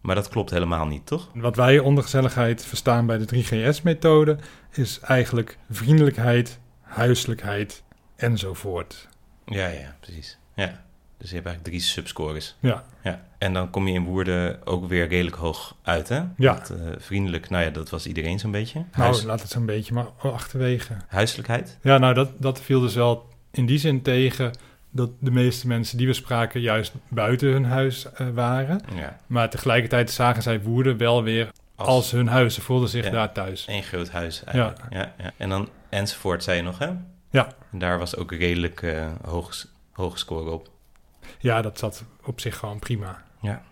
Maar 0.00 0.14
dat 0.14 0.28
klopt 0.28 0.50
helemaal 0.50 0.86
niet, 0.86 1.06
toch? 1.06 1.30
Wat 1.34 1.56
wij 1.56 1.78
onder 1.78 2.02
gezelligheid 2.04 2.64
verstaan 2.64 3.06
bij 3.06 3.18
de 3.18 3.44
3GS-methode 3.44 4.36
is 4.72 5.00
eigenlijk 5.00 5.58
vriendelijkheid, 5.70 6.58
huiselijkheid 6.80 7.82
enzovoort. 8.16 9.08
Ja, 9.46 9.66
ja, 9.66 9.96
precies. 10.00 10.38
Ja. 10.54 10.84
Dus 11.18 11.28
je 11.28 11.34
hebt 11.34 11.46
eigenlijk 11.46 11.76
drie 11.76 11.80
subscores. 11.80 12.56
Ja. 12.60 12.84
ja. 13.02 13.24
En 13.38 13.52
dan 13.52 13.70
kom 13.70 13.88
je 13.88 13.94
in 13.94 14.04
Woerden 14.04 14.66
ook 14.66 14.88
weer 14.88 15.08
redelijk 15.08 15.36
hoog 15.36 15.76
uit, 15.82 16.08
hè? 16.08 16.22
Ja. 16.36 16.54
Dat, 16.54 16.70
eh, 16.70 16.76
vriendelijk, 16.98 17.50
nou 17.50 17.64
ja, 17.64 17.70
dat 17.70 17.90
was 17.90 18.06
iedereen 18.06 18.38
zo'n 18.38 18.50
beetje. 18.50 18.84
Nou, 18.96 19.24
laat 19.24 19.40
het 19.42 19.50
zo'n 19.50 19.66
beetje 19.66 19.94
maar 19.94 20.06
achterwege. 20.22 20.96
Huiselijkheid? 21.08 21.78
Ja, 21.82 21.98
nou, 21.98 22.14
dat, 22.14 22.30
dat 22.38 22.60
viel 22.60 22.80
dus 22.80 22.94
wel 22.94 23.28
in 23.50 23.66
die 23.66 23.78
zin 23.78 24.02
tegen 24.02 24.50
dat 24.90 25.10
de 25.18 25.30
meeste 25.30 25.66
mensen 25.66 25.98
die 25.98 26.06
we 26.06 26.12
spraken 26.12 26.60
juist 26.60 26.92
buiten 27.08 27.48
hun 27.48 27.64
huis 27.64 28.12
eh, 28.12 28.28
waren. 28.28 28.80
Ja. 28.94 29.16
Maar 29.26 29.50
tegelijkertijd 29.50 30.10
zagen 30.10 30.42
zij 30.42 30.60
Woerden 30.60 30.96
wel 30.96 31.22
weer 31.22 31.48
als, 31.74 32.10
hun 32.10 32.28
huis. 32.28 32.54
Ze 32.54 32.60
voelden 32.60 32.88
zich 32.88 33.04
Ja. 33.04 33.10
daar 33.10 33.32
thuis. 33.32 33.64
Eén 33.68 33.82
groot 33.82 34.10
huis 34.10 34.44
eigenlijk. 34.44 34.82
Ja. 34.90 35.14
Ja, 35.18 35.32
En 35.36 35.48
dan 35.48 35.68
enzovoort, 35.88 36.42
zei 36.42 36.56
je 36.56 36.62
nog, 36.62 36.78
hè? 36.78 36.90
Ja. 37.36 37.48
En 37.72 37.78
daar 37.78 37.98
was 37.98 38.16
ook 38.16 38.32
redelijk 38.32 38.82
eh 38.82 39.12
hoog, 39.24 39.66
hoge 39.92 40.18
score 40.18 40.50
op. 40.50 40.68
Ja, 41.38 41.62
dat 41.62 41.78
zat 41.78 42.04
op 42.24 42.40
zich 42.40 42.56
gewoon 42.58 42.78
prima. 42.78 43.22
Ja. 43.40 43.62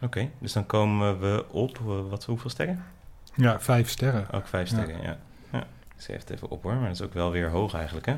Oké, 0.00 0.30
dus 0.38 0.52
dan 0.52 0.66
komen 0.66 1.20
we 1.20 1.44
op, 1.50 1.78
eh, 1.78 2.08
wat, 2.10 2.24
hoeveel 2.24 2.50
sterren? 2.50 2.84
Ja, 3.34 3.60
vijf 3.60 3.88
sterren. 3.88 4.30
Ook 4.32 4.46
vijf 4.46 4.70
Ja. 4.70 4.76
sterren, 4.76 5.02
ja. 5.02 5.18
ja. 5.52 5.58
Ik 5.94 6.02
schreef 6.02 6.18
het 6.20 6.30
even 6.30 6.50
op 6.50 6.62
hoor, 6.62 6.74
maar 6.74 6.86
dat 6.88 6.94
is 6.94 7.02
ook 7.02 7.14
wel 7.14 7.30
weer 7.30 7.48
hoog 7.50 7.74
eigenlijk, 7.74 8.06
hè? 8.06 8.16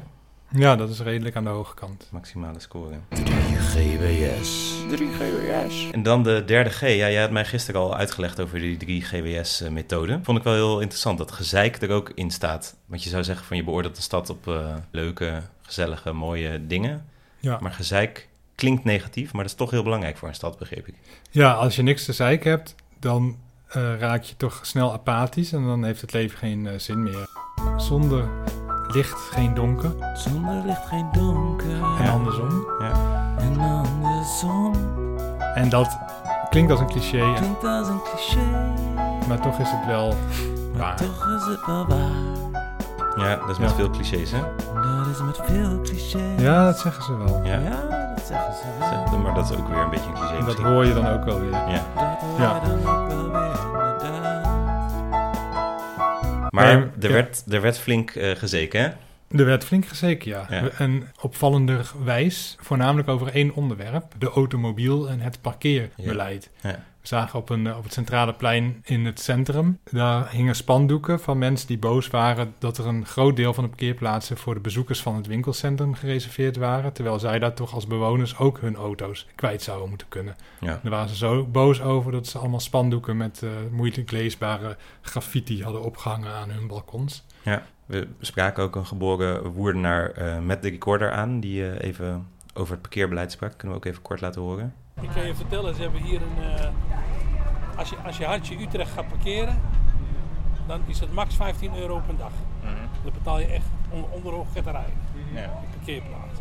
Ja, 0.51 0.77
dat 0.77 0.91
is 0.91 1.01
redelijk 1.01 1.37
aan 1.37 1.45
de 1.45 1.51
hoge 1.51 1.75
kant. 1.75 2.09
Maximale 2.11 2.61
score. 2.61 2.95
3GWS. 3.15 4.49
3GWS. 4.91 5.91
En 5.93 6.03
dan 6.03 6.23
de 6.23 6.43
derde 6.47 6.71
G. 6.71 6.81
Ja, 6.81 6.89
jij 6.89 7.21
had 7.21 7.31
mij 7.31 7.45
gisteren 7.45 7.81
al 7.81 7.97
uitgelegd 7.97 8.41
over 8.41 8.59
die 8.59 8.77
drie 8.77 9.03
GWS-methode. 9.03 10.21
Vond 10.23 10.39
ik 10.39 10.45
wel 10.45 10.55
heel 10.55 10.81
interessant 10.81 11.19
dat 11.19 11.33
gezeik 11.33 11.83
er 11.83 11.91
ook 11.91 12.13
in 12.15 12.31
staat. 12.31 12.77
Want 12.87 13.03
je 13.03 13.11
zou 13.11 13.25
zeggen 13.25 13.47
van 13.47 13.57
je 13.57 13.65
beoordeelt 13.65 13.97
de 13.97 14.03
stad 14.03 14.31
op 14.31 14.49
eh, 14.49 14.75
leuke, 14.91 15.43
gezellige, 15.63 16.13
mooie 16.13 16.67
dingen. 16.67 17.07
Ja. 17.41 17.59
Maar 17.61 17.73
gezeik 17.73 18.29
klinkt 18.55 18.85
negatief, 18.85 19.33
maar 19.33 19.43
dat 19.43 19.53
is 19.53 19.59
toch 19.59 19.71
heel 19.71 19.83
belangrijk 19.83 20.17
voor 20.17 20.29
een 20.29 20.35
stad, 20.35 20.59
begreep 20.59 20.87
ik. 20.87 20.95
Ja, 21.31 21.53
als 21.53 21.77
je 21.77 21.83
niks 21.83 22.05
te 22.05 22.13
zeiken 22.13 22.51
hebt, 22.51 22.75
dan 23.01 23.37
eh, 23.69 23.99
raak 23.99 24.23
je 24.23 24.37
toch 24.37 24.61
snel 24.63 24.93
apathisch 24.93 25.53
en 25.53 25.65
dan 25.65 25.85
heeft 25.85 26.01
het 26.01 26.13
leven 26.13 26.39
geen 26.39 26.67
eh, 26.67 26.79
zin 26.79 27.03
meer. 27.03 27.29
Zonder 27.77 28.29
licht 28.89 29.19
geen 29.31 29.55
donker 29.55 29.91
Zonder 30.15 30.63
licht 30.65 30.87
geen 30.87 31.07
donker. 31.13 31.83
en 32.01 32.11
andersom. 32.11 32.67
Ja. 32.79 32.91
En 33.39 33.61
andersom. 33.61 34.73
En 35.55 35.69
dat 35.69 35.99
klinkt 36.51 36.71
als 36.71 36.81
een 36.81 36.87
cliché, 36.87 37.33
Klinkt 37.35 37.65
als 37.65 37.89
een 37.89 38.01
cliché. 38.03 38.47
maar 39.29 39.41
toch 39.41 39.59
is 39.59 39.71
het 39.71 39.87
wel 39.87 40.07
Maar 40.73 40.81
waar. 40.81 40.97
toch 40.97 41.27
is 41.37 41.47
het 41.47 41.67
wel 41.67 41.87
waar. 41.87 42.11
Ja, 43.17 43.37
dat 43.37 43.49
is 43.49 43.59
met 43.59 43.69
Ja. 43.71 43.75
veel 43.77 43.91
clichés, 43.91 44.31
hè? 44.31 44.41
Dat 44.75 45.07
is 45.15 45.23
met 45.23 45.41
veel 45.45 45.81
clichés. 45.83 46.41
Ja, 46.41 46.65
dat 46.65 46.79
zeggen 46.79 47.03
ze 47.03 47.17
wel. 47.17 47.41
Ja. 47.45 47.59
Ja, 47.59 47.71
dat 48.15 48.25
zeggen 48.27 48.53
ze 48.55 48.65
wel. 48.79 48.89
Zeg, 49.11 49.19
Maar 49.23 49.35
dat 49.35 49.51
is 49.51 49.57
ook 49.57 49.69
weer 49.69 49.79
een 49.79 49.91
beetje 49.91 50.09
een 50.09 50.15
cliché 50.15 50.37
En 50.37 50.45
dat 50.45 50.57
hoor 50.57 50.85
je 50.87 50.95
dan 50.95 51.07
ook 51.09 51.25
wel 51.25 51.41
weer. 51.41 51.51
Ja. 51.51 51.81
Dat 51.95 52.05
hoor 52.21 52.41
Ja. 52.41 52.61
Maar 56.59 56.77
Nee, 56.77 56.87
er, 57.01 57.09
ja. 57.09 57.15
werd, 57.15 57.45
er 57.49 57.61
werd 57.61 57.79
flink 57.79 58.11
eh, 58.11 58.31
gezeken, 58.31 58.81
hè? 58.81 58.89
Er 59.39 59.45
werd 59.45 59.65
flink 59.65 59.87
gezeken, 59.87 60.31
ja. 60.31 60.47
Ja. 60.51 60.69
En 60.79 61.09
opvallenderwijs, 61.21 62.57
voornamelijk 62.61 63.09
over 63.09 63.29
één 63.35 63.55
onderwerp, 63.55 64.05
de 64.19 64.29
automobiel 64.29 65.09
en 65.09 65.21
het 65.21 65.41
parkeerbeleid. 65.41 66.51
Ja. 66.63 66.85
We 67.01 67.07
zagen 67.09 67.39
op, 67.39 67.49
een, 67.49 67.67
eh, 67.67 67.77
op 67.77 67.83
het 67.83 67.93
centrale 67.93 68.35
plein 68.35 68.81
in 68.85 69.07
het 69.07 69.21
centrum, 69.21 69.79
daar 69.91 70.31
hingen 70.31 70.55
spandoeken 70.55 71.21
van 71.21 71.39
mensen 71.39 71.67
die 71.67 71.79
boos 71.79 72.09
waren 72.09 72.55
dat 72.59 72.79
er 72.79 72.87
een 72.87 73.07
groot 73.07 73.37
deel 73.37 73.55
van 73.55 73.65
de 73.65 73.71
parkeerplaatsen 73.71 74.37
voor 74.37 74.55
de 74.55 74.61
bezoekers 74.61 75.03
van 75.03 75.17
het 75.17 75.27
winkelcentrum 75.27 75.95
gereserveerd 75.95 76.57
waren, 76.57 76.93
terwijl 76.93 77.19
zij 77.19 77.39
daar 77.39 77.55
toch 77.55 77.75
als 77.75 77.87
bewoners 77.87 78.39
ook 78.39 78.61
hun 78.61 78.77
auto's 78.77 79.27
kwijt 79.35 79.63
zouden 79.63 79.89
moeten 79.89 80.09
kunnen. 80.09 80.37
Ja. 80.61 80.81
Daar 80.83 80.93
waren 80.93 81.09
ze 81.09 81.17
zo 81.17 81.45
boos 81.45 81.83
over 81.83 82.13
dat 82.13 82.27
ze 82.27 82.39
allemaal 82.39 82.61
spandoeken 82.61 83.17
met 83.17 83.43
eh, 83.43 83.51
moeilijk 83.71 84.11
leesbare 84.11 84.77
graffiti 85.01 85.63
hadden 85.63 85.83
opgehangen 85.83 86.33
aan 86.33 86.51
hun 86.51 86.67
balkons. 86.67 87.25
Ja, 87.43 87.63
we 87.87 88.09
spraken 88.21 88.63
ook 88.63 88.77
een 88.77 88.87
geboren 88.87 89.47
woerdenaar 89.47 90.11
eh, 90.11 90.39
met 90.39 90.63
de 90.63 90.69
recorder 90.69 91.13
aan, 91.13 91.41
die 91.41 91.81
even 91.81 92.27
over 92.55 92.73
het 92.73 92.83
parkeerbeleid 92.83 93.33
sprak. 93.33 93.51
Kunnen 93.57 93.79
we 93.79 93.85
ook 93.85 93.91
even 93.93 94.03
kort 94.03 94.21
laten 94.21 94.41
horen. 94.41 94.75
Ik 95.01 95.09
kan 95.15 95.27
je 95.27 95.35
vertellen, 95.35 95.75
ze 95.75 95.83
hebben 95.83 96.03
hier 96.03 96.21
een. 96.23 96.55
eh, 96.57 96.69
als, 97.77 97.89
je, 97.91 97.97
als 97.97 98.17
je 98.19 98.25
Hartje 98.25 98.61
Utrecht 98.61 98.91
gaat 98.91 99.09
parkeren, 99.09 99.61
dan 100.67 100.81
is 100.87 101.01
het 101.01 101.13
max 101.13 101.35
15 101.35 101.77
euro 101.77 102.01
per 102.07 102.17
dag. 102.17 102.33
Dan 103.03 103.13
betaal 103.13 103.39
je 103.39 103.47
echt 103.47 103.65
onder, 103.91 104.11
onder 104.11 104.33
hooggetterij. 104.33 104.93
Ja. 105.33 105.41
De 105.43 105.77
parkeerplaats. 105.77 106.39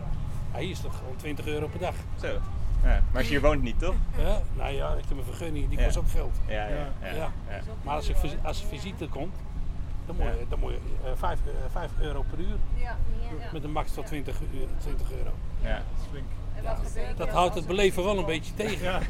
Ja, 0.54 0.60
hier 0.60 0.70
is 0.70 0.80
het 0.82 0.96
gewoon 0.96 1.16
20 1.16 1.48
euro 1.48 1.68
per 1.68 1.80
dag. 1.80 1.94
Zo. 2.22 2.28
Ja. 2.28 2.40
Maar 2.84 3.02
als 3.14 3.24
je 3.24 3.30
hier 3.30 3.42
woont 3.42 3.62
niet, 3.62 3.80
toch? 3.80 3.96
Ja, 4.18 4.42
nou 4.56 4.74
ja, 4.74 4.94
ik 4.94 5.04
heb 5.08 5.18
een 5.18 5.24
vergunning, 5.24 5.70
die 5.70 5.78
Ja. 5.80 5.84
kost 5.86 5.98
ook 5.98 6.10
geld. 6.10 6.40
Ja, 6.48 6.54
ja, 6.68 6.68
ja. 7.02 7.08
Ja. 7.08 7.14
ja. 7.50 7.60
Maar 7.84 7.96
als, 7.96 8.10
ik, 8.10 8.16
vis- 8.18 8.36
als 8.44 8.64
visite 8.70 9.08
komt, 9.08 9.36
dan 10.06 10.16
moet 10.16 10.26
je, 10.26 10.46
dan 10.50 10.60
moet 10.60 10.72
je 10.72 10.80
eh, 11.04 11.12
5, 11.16 11.40
eh, 11.46 11.52
5 11.72 11.92
euro 12.00 12.24
per 12.30 12.40
uur. 12.40 12.58
Met 13.54 13.64
een 13.64 13.72
max 13.72 13.92
tot 13.94 14.06
20, 14.06 14.40
uur, 14.54 14.68
20 14.78 15.12
euro. 15.12 15.30
Ja. 15.62 15.76
Dat 15.76 16.22
houdt 17.30 17.56
het 17.56 17.68
beleven 17.68 18.04
wel 18.04 18.18
een 18.18 18.26
beetje 18.26 18.54
tegen. 18.54 19.02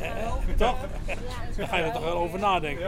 Nee, 0.00 0.54
toch? 0.56 0.76
Dan 1.56 1.68
ga 1.68 1.76
je 1.76 1.82
er 1.82 1.92
toch 1.92 2.02
wel 2.04 2.16
over 2.16 2.38
nadenken. 2.38 2.86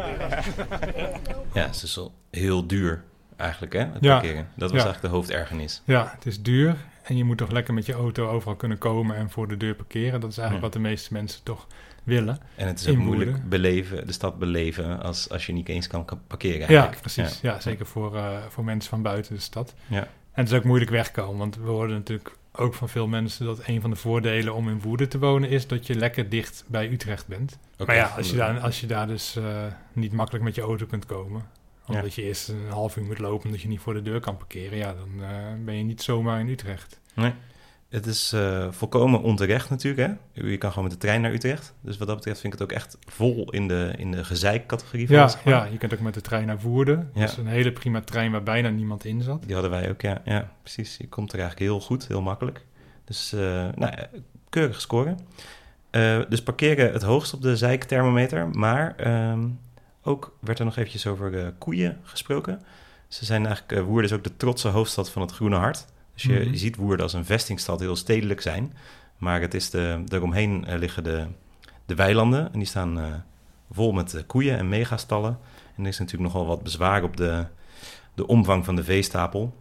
Ja, 1.55 1.63
het 1.67 1.83
is 1.83 1.95
wel 1.97 2.15
heel 2.31 2.67
duur 2.67 3.05
eigenlijk, 3.37 3.73
hè? 3.73 3.79
Het 3.79 3.97
Ja. 4.01 4.13
parkeren. 4.13 4.49
Dat 4.57 4.71
was 4.71 4.81
Ja. 4.81 4.85
eigenlijk 4.85 5.01
de 5.03 5.09
hoofdergernis. 5.09 5.83
Ja, 5.85 6.13
het 6.15 6.27
is 6.27 6.43
duur 6.43 6.77
en 7.03 7.17
je 7.17 7.25
moet 7.25 7.39
toch 7.39 7.51
lekker 7.51 7.75
met 7.75 7.87
je 7.87 7.93
auto 7.93 8.29
overal 8.29 8.57
kunnen 8.57 8.79
komen 8.79 9.17
en 9.17 9.31
voor 9.31 9.49
de 9.49 9.57
deur 9.57 9.75
parkeren. 9.75 10.21
Dat 10.21 10.31
is 10.31 10.39
eigenlijk 10.39 10.67
Ja. 10.67 10.73
wat 10.73 10.83
de 10.83 10.89
meeste 10.89 11.13
mensen 11.13 11.43
toch 11.43 11.67
willen. 12.05 12.39
En 12.57 12.67
het 12.67 12.81
is 12.81 12.89
ook 12.89 12.97
moeilijk 12.97 13.49
beleven, 13.49 14.07
de 14.07 14.13
stad 14.13 14.39
beleven 14.39 15.03
als, 15.03 15.29
als 15.31 15.47
je 15.47 15.53
niet 15.53 15.69
eens 15.69 15.87
kan 15.87 16.05
ka- 16.05 16.19
parkeren 16.27 16.61
Ja, 16.61 16.67
eigenlijk. 16.67 17.01
precies. 17.01 17.41
Ja, 17.41 17.61
zeker 17.61 17.87
voor, 17.87 18.17
eh, 18.17 18.37
voor 18.49 18.65
mensen 18.65 18.91
van 18.91 19.03
buiten 19.03 19.35
de 19.35 19.41
stad. 19.41 19.75
Ja. 19.87 20.01
En 20.33 20.43
het 20.45 20.51
is 20.51 20.57
ook 20.59 20.65
moeilijk 20.65 20.91
wegkomen, 20.91 21.39
want 21.39 21.57
we 21.57 21.69
horen 21.69 21.91
natuurlijk 21.91 22.37
ook 22.53 22.75
van 22.75 22.89
veel 22.89 23.07
mensen 23.07 23.47
dat 23.47 23.61
een 23.67 23.81
van 23.81 23.91
de 23.91 23.97
voordelen 23.97 24.55
om 24.55 24.69
in 24.69 24.81
Woerden 24.81 25.09
te 25.09 25.19
wonen 25.19 25.49
is 25.49 25.67
dat 25.67 25.87
je 25.87 25.95
lekker 25.95 26.29
dicht 26.29 26.65
bij 26.67 26.91
Utrecht 26.91 27.27
bent. 27.27 27.59
Maar 27.87 27.95
ja, 27.95 28.13
als 28.17 28.31
je, 28.31 28.37
daar, 28.37 28.61
als 28.61 28.81
je 28.81 28.87
daar 28.87 29.07
dus 29.07 29.37
eh, 29.37 29.67
niet 29.93 30.13
makkelijk 30.13 30.45
met 30.45 30.55
je 30.55 30.61
auto 30.61 30.87
kunt 30.87 31.07
komen, 31.07 31.47
omdat 31.87 32.15
je 32.15 32.23
eerst 32.23 32.49
een 32.49 32.71
half 32.71 32.97
uur 32.97 33.05
moet 33.05 33.19
lopen 33.19 33.47
omdat 33.47 33.61
je 33.61 33.69
niet 33.69 33.81
voor 33.81 33.95
de 33.95 34.03
deur 34.03 34.21
kan 34.21 34.37
parkeren, 34.37 34.79
ja, 34.79 34.95
dan 34.95 35.23
eh, 35.23 35.65
ben 35.65 35.77
je 35.77 35.83
niet 35.83 36.03
zomaar 36.03 36.41
in 36.41 36.49
Utrecht. 36.49 37.01
Nee. 37.15 37.33
Het 37.93 38.07
is 38.07 38.33
eh, 38.33 38.67
volkomen 38.71 39.23
onterecht 39.23 39.71
natuurlijk, 39.71 40.09
hè? 40.09 40.43
Je 40.51 40.59
kan 40.59 40.71
gewoon 40.71 40.85
met 40.85 40.93
de 40.93 40.99
trein 40.99 41.21
naar 41.21 41.33
Utrecht. 41.33 41.75
Dus 41.81 41.97
wat 41.97 42.07
dat 42.07 42.17
betreft 42.17 42.41
vind 42.41 42.53
ik 42.53 42.59
het 42.59 42.69
ook 42.69 42.77
echt 42.77 42.99
vol 43.07 43.51
in 43.51 43.69
de, 43.69 43.93
in 43.97 44.11
de 44.11 44.25
gezeik-categorie. 44.25 45.11
Ja, 45.11 45.29
zeg 45.29 45.45
maar. 45.45 45.55
ja, 45.55 45.65
je 45.65 45.79
kunt 45.79 45.95
ook 45.95 46.01
met 46.01 46.15
de 46.15 46.21
trein 46.21 46.47
naar 46.47 46.61
Woerden. 46.61 47.11
Ja. 47.15 47.21
Dat 47.21 47.31
is 47.31 47.37
een 47.37 47.47
hele 47.47 47.73
prima 47.73 48.01
trein 48.01 48.31
waar 48.31 48.43
bijna 48.43 48.69
niemand 48.69 49.05
in 49.05 49.23
zat. 49.23 49.43
Die 49.43 49.53
hadden 49.53 49.71
wij 49.71 49.91
ook, 49.91 50.01
ja. 50.01 50.21
Ja, 50.25 50.51
precies. 50.63 50.97
Je 50.97 51.09
komt 51.09 51.33
er 51.33 51.39
eigenlijk 51.39 51.71
heel 51.71 51.81
goed, 51.81 52.09
heel 52.09 52.23
makkelijk. 52.23 52.65
Dus, 53.05 53.33
eh 53.33 53.69
nou, 53.75 53.93
keurig 54.49 54.81
scoren. 54.81 55.19
Eh, 55.91 56.21
dus 56.29 56.43
parkeren 56.43 56.93
het 56.93 57.03
hoogst 57.03 57.35
op 57.35 57.43
de 57.43 57.57
zeikthermometer. 57.57 58.49
Maar 58.49 58.97
ehm, 58.97 59.49
ook 60.03 60.37
werd 60.41 60.59
er 60.59 60.65
nog 60.65 60.77
eventjes 60.77 61.07
over 61.07 61.53
koeien 61.59 61.99
gesproken. 62.03 62.63
Ze 63.09 63.25
zijn 63.25 63.47
eigenlijk, 63.47 63.87
Woerden 63.87 64.11
is 64.11 64.17
ook 64.17 64.25
de 64.25 64.37
trotse 64.37 64.69
hoofdstad 64.69 65.11
van 65.11 65.23
het 65.23 65.33
Groene 65.33 65.57
Hart. 65.57 65.87
Dus 66.23 66.37
je, 66.37 66.45
Mhm. 66.45 66.55
ziet 66.55 66.77
Woerden 66.77 67.03
als 67.03 67.13
een 67.13 67.25
vestingstad 67.25 67.81
heel 67.81 67.97
stedelijk 67.97 68.41
zijn. 68.41 68.73
Maar 69.19 69.41
het 69.41 69.55
is 69.55 69.71
de, 69.71 70.03
daaromheen 70.05 70.65
eh, 70.65 70.79
liggen 70.79 71.05
de, 71.05 71.27
de 71.87 71.95
weilanden. 71.95 72.53
En 72.53 72.59
die 72.59 72.69
staan 72.69 72.99
eh, 72.99 73.05
vol 73.71 73.93
met 73.93 74.15
eh, 74.15 74.23
koeien 74.27 74.59
en 74.59 74.69
megastallen. 74.69 75.39
En 75.77 75.83
er 75.83 75.89
is 75.89 75.99
natuurlijk 75.99 76.33
nogal 76.33 76.47
wat 76.47 76.63
bezwaar 76.63 77.03
op 77.03 77.17
de, 77.17 77.47
de 78.15 78.27
omvang 78.27 78.65
van 78.65 78.77
de 78.77 78.85
veestapel. 78.85 79.55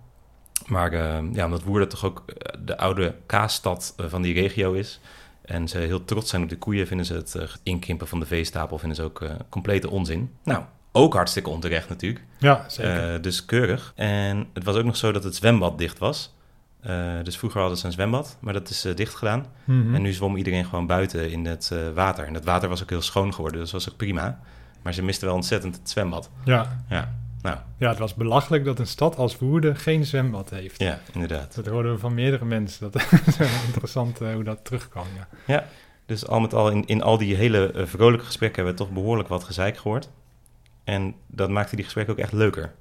Maar 0.66 0.94
ja, 1.34 1.46
omdat 1.46 1.64
Woerden 1.64 1.90
toch 1.90 2.06
ook 2.06 2.26
de 2.66 2.78
oude 2.78 3.16
kaasstad 3.26 3.94
van 3.98 4.22
die 4.22 4.34
regio 4.34 4.74
is... 4.74 5.00
en 5.42 5.68
ze 5.68 5.78
heel 5.78 6.06
trots 6.06 6.30
zijn 6.30 6.44
op 6.44 6.50
de 6.50 6.58
koeien... 6.58 6.88
vinden 6.88 7.06
ze 7.06 7.14
het 7.14 7.60
inkrimpen 7.64 8.08
van 8.08 8.20
de 8.20 8.26
veestapel 8.26 8.78
vinden 8.78 8.98
ze 8.98 9.04
ook 9.04 9.24
complete 9.50 9.90
onzin. 9.90 10.32
Nou, 10.44 10.64
ook 10.92 11.14
hartstikke 11.14 11.50
onterecht 11.50 11.90
natuurlijk. 11.90 12.26
Ja, 12.38 12.66
zeker. 12.68 13.22
Dus 13.22 13.46
keurig. 13.46 13.94
En 13.96 14.48
het 14.54 14.64
was 14.64 14.76
ook 14.76 14.86
nog 14.86 14.98
zo 14.98 15.12
dat 15.12 15.24
het 15.24 15.36
zwembad 15.36 15.78
dicht 15.78 16.00
was. 16.00 16.34
Eh, 16.82 17.14
dus 17.24 17.38
vroeger 17.38 17.60
hadden 17.60 17.78
ze 17.78 17.86
een 17.86 17.92
zwembad, 17.92 18.38
maar 18.40 18.54
dat 18.54 18.70
is 18.70 18.86
eh, 18.86 18.96
dicht 18.96 19.16
gedaan. 19.16 19.46
Mhm. 19.64 19.96
En 19.96 20.02
nu 20.02 20.12
zwom 20.12 20.36
iedereen 20.36 20.66
gewoon 20.66 20.88
buiten 20.88 21.32
in 21.32 21.46
het 21.46 21.70
eh, 21.74 21.80
water. 21.94 22.26
En 22.26 22.34
dat 22.34 22.44
water 22.44 22.70
was 22.70 22.82
ook 22.84 22.90
heel 22.90 23.02
schoon 23.02 23.34
geworden, 23.34 23.60
dus 23.60 23.72
dat 23.72 23.84
was 23.84 23.94
ook 23.94 23.98
prima. 23.98 24.40
Maar 24.82 24.94
ze 24.94 25.04
misten 25.04 25.28
wel 25.28 25.36
ontzettend 25.36 25.76
het 25.76 25.90
zwembad. 25.90 26.30
Ja. 26.44 26.84
Ja, 26.90 27.16
nou, 27.42 27.58
Ja, 27.78 27.90
het 27.90 28.00
was 28.00 28.14
belachelijk 28.14 28.66
dat 28.66 28.80
een 28.80 28.88
stad 28.88 29.18
als 29.18 29.38
Woerden 29.38 29.76
geen 29.76 30.06
zwembad 30.06 30.50
heeft. 30.50 30.80
ja, 30.80 31.00
inderdaad. 31.14 31.56
Dat 31.56 31.66
hoorden 31.68 31.94
we 31.94 32.00
van 32.00 32.14
meerdere 32.14 32.46
mensen. 32.46 32.92
Dat 32.92 33.02
is 33.26 33.38
interessant 33.68 34.20
hoe 34.20 34.44
dat 34.44 34.66
terugkwam. 34.66 35.06
Ja. 35.18 35.28
Ja, 35.46 35.66
Dus 36.06 36.28
al 36.28 36.40
met 36.40 36.54
al, 36.54 36.70
in, 36.70 36.86
in 36.86 37.02
al 37.04 37.18
die 37.18 37.36
hele 37.36 37.72
vrolijke 37.86 38.26
gesprekken 38.26 38.64
hebben 38.64 38.86
we 38.86 38.90
toch 38.90 39.02
behoorlijk 39.04 39.30
wat 39.30 39.44
gezeik 39.44 39.78
gehoord. 39.78 40.10
En 40.84 41.16
dat 41.28 41.50
maakte 41.50 41.76
die 41.76 41.86
gesprekken 41.86 42.14
ook 42.14 42.20
echt 42.20 42.34
leuker. 42.34 42.72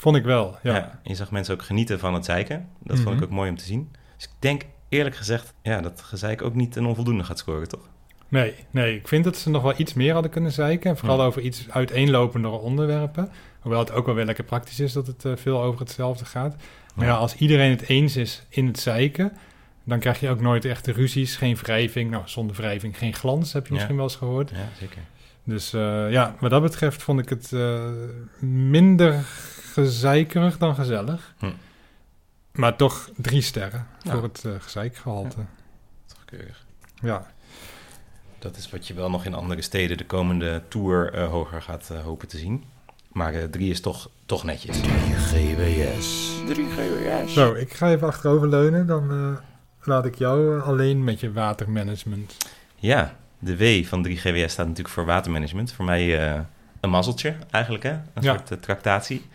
Vond 0.00 0.16
ik 0.16 0.24
wel, 0.24 0.56
ja. 0.62 1.00
je 1.02 1.14
zag 1.14 1.30
mensen 1.30 1.54
ook 1.54 1.62
genieten 1.62 1.98
van 1.98 2.14
het 2.14 2.24
zeiken. 2.24 2.68
Dat 2.82 2.96
vond 2.96 3.08
ik 3.08 3.14
Mhm. 3.14 3.24
ook 3.24 3.30
mooi 3.30 3.50
om 3.50 3.56
te 3.56 3.64
zien. 3.64 3.90
Dus 4.16 4.24
ik 4.24 4.30
denk 4.38 4.62
eerlijk 4.88 5.16
gezegd 5.16 5.54
ja, 5.62 5.80
dat 5.80 6.00
gezeik 6.02 6.42
ook 6.42 6.54
niet 6.54 6.76
een 6.76 6.86
onvoldoende 6.86 7.24
gaat 7.24 7.38
scoren, 7.38 7.68
toch? 7.68 7.88
Nee, 8.28 8.54
nee, 8.70 8.96
ik 8.96 9.08
vind 9.08 9.24
dat 9.24 9.36
ze 9.36 9.50
nog 9.50 9.62
wel 9.62 9.74
iets 9.76 9.94
meer 9.94 10.12
hadden 10.12 10.30
kunnen 10.30 10.52
zeiken. 10.52 10.96
Vooral 10.96 11.18
Ja. 11.18 11.24
over 11.24 11.42
iets 11.42 11.66
uiteenlopendere 11.70 12.54
onderwerpen. 12.56 13.30
Hoewel 13.60 13.80
het 13.80 13.92
ook 13.92 14.06
wel 14.06 14.14
weer 14.14 14.24
lekker 14.24 14.44
praktisch 14.44 14.80
is 14.80 14.92
dat 14.92 15.06
het 15.06 15.24
eh, 15.24 15.32
veel 15.36 15.62
over 15.62 15.80
hetzelfde 15.80 16.24
gaat. 16.24 16.56
Maar 16.94 17.06
ja. 17.06 17.12
Ja. 17.12 17.18
als 17.18 17.34
iedereen 17.36 17.70
het 17.70 17.88
eens 17.88 18.16
is 18.16 18.42
in 18.48 18.66
het 18.66 18.78
zeiken... 18.78 19.32
dan 19.84 19.98
krijg 19.98 20.20
je 20.20 20.28
ook 20.30 20.40
nooit 20.40 20.64
echte 20.64 20.92
ruzies, 20.92 21.36
geen 21.36 21.56
wrijving. 21.56 22.10
Nou, 22.10 22.22
zonder 22.26 22.56
wrijving 22.56 22.98
geen 22.98 23.14
glans, 23.14 23.52
heb 23.52 23.62
je 23.62 23.68
Ja. 23.68 23.74
misschien 23.74 23.96
wel 23.96 24.04
eens 24.04 24.16
gehoord. 24.16 24.50
Ja, 24.50 24.68
zeker. 24.80 25.02
Dus 25.48 25.72
eh, 25.72 26.10
ja, 26.10 26.34
wat 26.40 26.50
dat 26.50 26.62
betreft 26.62 27.02
vond 27.02 27.20
ik 27.20 27.28
het 27.28 27.52
eh, 27.52 27.82
minder 28.40 29.22
gezeikerig 29.72 30.58
dan 30.58 30.74
gezellig. 30.74 31.34
Hm. 31.38 31.50
Maar 32.52 32.76
toch 32.76 33.10
drie 33.16 33.40
sterren 33.42 33.86
Ja. 34.02 34.12
voor 34.12 34.22
het 34.22 34.44
eh 34.44 34.52
gezeikgehalte. 34.58 35.36
Toch 36.06 36.24
keurig. 36.24 36.64
Ja. 37.00 37.26
Dat 38.38 38.56
is 38.56 38.70
wat 38.70 38.86
je 38.86 38.94
wel 38.94 39.10
nog 39.10 39.24
in 39.24 39.34
andere 39.34 39.62
steden 39.62 39.96
de 39.96 40.06
komende 40.06 40.62
tour 40.68 41.12
eh, 41.12 41.28
hoger 41.28 41.62
gaat 41.62 41.88
hopen 41.88 42.28
te 42.28 42.38
zien. 42.38 42.64
Maar 43.12 43.34
eh, 43.34 43.44
drie 43.44 43.70
is 43.70 43.80
toch, 43.80 44.10
toch 44.26 44.44
netjes. 44.44 44.80
3GWS. 44.80 46.06
3GWS. 46.48 47.32
Zo, 47.32 47.54
ik 47.54 47.72
ga 47.72 47.90
even 47.90 48.06
achteroverleunen. 48.06 48.86
Dan 48.86 49.10
eh, 49.10 49.44
laat 49.86 50.04
ik 50.04 50.14
jou 50.14 50.60
alleen 50.60 51.04
met 51.04 51.20
je 51.20 51.32
watermanagement. 51.32 52.36
Ja, 52.76 53.16
de 53.38 53.56
W 53.56 53.84
van 53.86 54.06
3GWS 54.08 54.44
staat 54.52 54.66
natuurlijk 54.66 54.88
voor 54.94 55.04
watermanagement. 55.04 55.72
Voor 55.72 55.84
mij 55.84 56.28
eh, 56.32 56.40
een 56.80 56.90
mazzeltje 56.90 57.34
eigenlijk, 57.50 57.84
hè? 57.84 57.90
Een 57.90 58.22
Ja. 58.22 58.36
soort 58.36 58.50
eh, 58.50 58.58
tractatie. 58.58 59.26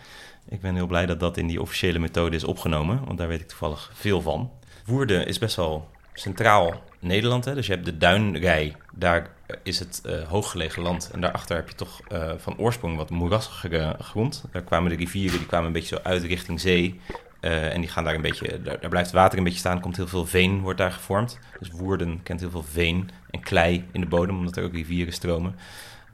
Ik 0.49 0.61
ben 0.61 0.75
heel 0.75 0.87
blij 0.87 1.05
dat 1.05 1.19
dat 1.19 1.37
in 1.37 1.47
die 1.47 1.61
officiële 1.61 1.99
methode 1.99 2.35
is 2.35 2.43
opgenomen, 2.43 3.05
want 3.05 3.17
daar 3.17 3.27
weet 3.27 3.41
ik 3.41 3.47
toevallig 3.47 3.91
veel 3.93 4.21
van. 4.21 4.51
Woerden 4.85 5.27
is 5.27 5.39
best 5.39 5.55
wel 5.55 5.89
centraal 6.13 6.81
Nederland, 6.99 7.45
hè? 7.45 7.53
dus 7.55 7.65
je 7.67 7.73
hebt 7.73 7.85
de 7.85 7.97
Duinrij, 7.97 8.75
daar 8.93 9.29
is 9.63 9.79
het 9.79 10.01
eh, 10.05 10.27
hooggelegen 10.27 10.81
land. 10.81 11.09
En 11.13 11.21
daarachter 11.21 11.55
heb 11.55 11.69
je 11.69 11.75
toch 11.75 12.01
eh, 12.07 12.31
van 12.37 12.57
oorsprong 12.57 12.97
wat 12.97 13.09
moerassigere 13.09 13.95
grond. 13.99 14.43
Daar 14.51 14.61
kwamen 14.61 14.89
de 14.89 14.95
rivieren, 14.97 15.37
die 15.37 15.47
kwamen 15.47 15.67
een 15.67 15.73
beetje 15.73 15.95
zo 15.95 16.01
uit 16.03 16.23
richting 16.23 16.59
zee. 16.61 16.99
Eh, 17.43 17.73
en 17.73 17.81
die 17.81 17.89
gaan 17.89 18.03
daar 18.03 18.15
een 18.15 18.21
beetje, 18.21 18.61
daar, 18.61 18.89
blijft 18.89 19.11
water 19.11 19.37
een 19.37 19.43
beetje 19.43 19.59
staan, 19.59 19.79
komt 19.79 19.95
heel 19.95 20.07
veel 20.07 20.25
veen, 20.25 20.61
wordt 20.61 20.77
daar 20.77 20.91
gevormd. 20.91 21.39
Dus 21.59 21.69
Woerden 21.69 22.23
kent 22.23 22.39
heel 22.39 22.49
veel 22.49 22.63
veen 22.63 23.09
en 23.29 23.39
klei 23.39 23.85
in 23.91 24.01
de 24.01 24.07
bodem, 24.07 24.37
omdat 24.37 24.57
er 24.57 24.63
ook 24.63 24.73
rivieren 24.73 25.13
stromen. 25.13 25.55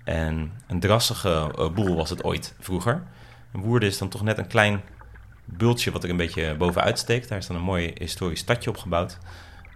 En 0.03 0.51
een 0.67 0.79
drassige 0.79 1.51
eh, 1.57 1.69
boel 1.69 1.95
was 1.95 2.09
het 2.09 2.23
ooit 2.23 2.55
vroeger. 2.59 3.03
En 3.51 3.59
Woerden 3.59 3.89
is 3.89 3.97
dan 3.97 4.09
toch 4.09 4.23
net 4.23 4.37
een 4.37 4.47
klein 4.47 4.81
bultje 5.45 5.91
wat 5.91 6.03
er 6.03 6.09
een 6.09 6.17
beetje 6.17 6.55
bovenuit 6.55 6.99
steekt. 6.99 7.29
Daar 7.29 7.37
is 7.37 7.47
dan 7.47 7.55
een 7.55 7.61
mooi 7.61 7.93
historisch 7.97 8.39
stadje 8.39 8.69
opgebouwd. 8.69 9.17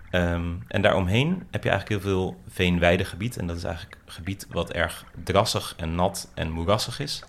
Ehm, 0.10 0.52
en 0.68 0.82
daaromheen 0.82 1.48
heb 1.52 1.64
je 1.64 1.70
eigenlijk 1.70 2.02
heel 2.02 2.12
veel 2.12 2.42
veenweidegebied. 2.48 3.38
En 3.38 3.48
dat 3.48 3.58
is 3.58 3.64
eigenlijk 3.64 3.98
gebied 4.06 4.48
wat 4.50 4.72
erg 4.72 5.06
drassig 5.24 5.74
en 5.78 5.96
nat 5.96 6.32
en 6.34 6.52
moerassig 6.52 7.00
is. 7.00 7.24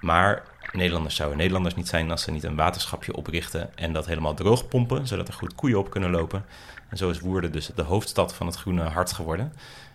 Maar 0.00 0.42
Nederlanders 0.72 1.16
zouden 1.16 1.38
Nederlanders 1.38 1.74
niet 1.74 1.88
zijn 1.88 2.10
als 2.10 2.22
ze 2.22 2.30
niet 2.30 2.42
een 2.42 2.56
waterschapje 2.56 3.16
oprichten 3.16 3.76
en 3.76 3.92
dat 3.92 4.06
helemaal 4.06 4.34
droog 4.34 4.68
pompen, 4.68 5.06
zodat 5.06 5.28
er 5.28 5.34
goed 5.34 5.54
koeien 5.54 5.78
op 5.78 5.90
kunnen 5.90 6.10
lopen. 6.10 6.44
En 6.88 6.96
zo 6.96 7.10
is 7.10 7.20
Woerden 7.20 7.52
dus 7.52 7.70
de 7.74 7.82
hoofdstad 7.82 8.34
van 8.34 8.46
het 8.46 8.56
groene 8.56 8.82
hart 8.82 9.12
geworden. 9.12 9.52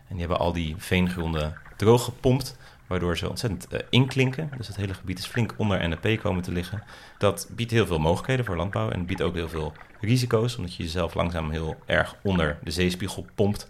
En 0.07 0.15
die 0.15 0.19
hebben 0.19 0.39
al 0.39 0.53
die 0.53 0.75
veengronden 0.77 1.57
droog 1.75 2.03
gepompt, 2.03 2.57
waardoor 2.87 3.17
ze 3.17 3.29
ontzettend 3.29 3.67
eh, 3.67 3.79
inklinken. 3.89 4.51
Dus 4.57 4.67
het 4.67 4.75
hele 4.75 4.93
gebied 4.93 5.19
is 5.19 5.25
flink 5.25 5.53
onder 5.57 5.89
NAP 5.89 6.19
komen 6.21 6.43
te 6.43 6.51
liggen. 6.51 6.83
Dat 7.17 7.49
biedt 7.51 7.71
heel 7.71 7.85
veel 7.85 7.99
mogelijkheden 7.99 8.45
voor 8.45 8.55
landbouw 8.55 8.89
en 8.89 9.05
biedt 9.05 9.21
ook 9.21 9.35
heel 9.35 9.49
veel 9.49 9.73
risico's, 10.01 10.55
omdat 10.55 10.75
je 10.75 10.83
jezelf 10.83 11.13
langzaam 11.13 11.49
heel 11.51 11.75
erg 11.85 12.15
onder 12.21 12.57
de 12.63 12.71
zeespiegel 12.71 13.25
pompt. 13.35 13.69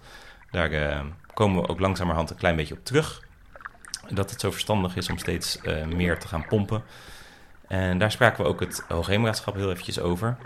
Daar 0.51 0.71
eh, 0.71 0.99
komen 1.34 1.62
we 1.62 1.67
ook 1.67 1.79
langzamerhand 1.79 2.29
een 2.29 2.38
klein 2.38 2.55
beetje 2.55 2.73
op 2.73 2.86
terug. 2.86 3.26
Dat 4.11 4.29
het 4.31 4.39
zo 4.41 4.51
verstandig 4.51 4.95
is 4.95 5.09
om 5.09 5.17
steeds 5.17 5.61
eh, 5.61 5.85
meer 5.85 6.19
te 6.19 6.27
gaan 6.27 6.45
pompen. 6.47 6.83
En 7.67 7.97
daar 7.97 8.11
spraken 8.11 8.43
we 8.43 8.49
ook 8.49 8.59
het 8.59 8.83
Hoogheemraadschap 8.87 9.55
heel 9.55 9.69
eventjes 9.71 9.99
over. 9.99 10.37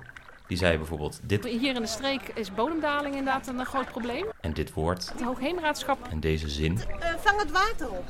Die 0.47 0.57
zei 0.57 0.77
bijvoorbeeld 0.77 1.19
dit 1.23 1.43
Hier 1.45 1.75
in 1.75 1.81
de 1.81 1.87
streek 1.87 2.21
is 2.33 2.53
bodemdaling 2.53 3.15
inderdaad 3.15 3.47
een 3.47 3.65
groot 3.65 3.87
probleem. 3.91 4.25
en 4.41 4.53
dit 4.53 4.73
woord 4.73 5.09
Het 5.11 5.21
Hoogheemraadschap 5.21 6.07
en 6.09 6.19
deze 6.19 6.49
zin. 6.49 6.79
Eh, 6.99 7.09
vang 7.17 7.39
het 7.39 7.51
water 7.51 7.89
op. 7.89 8.05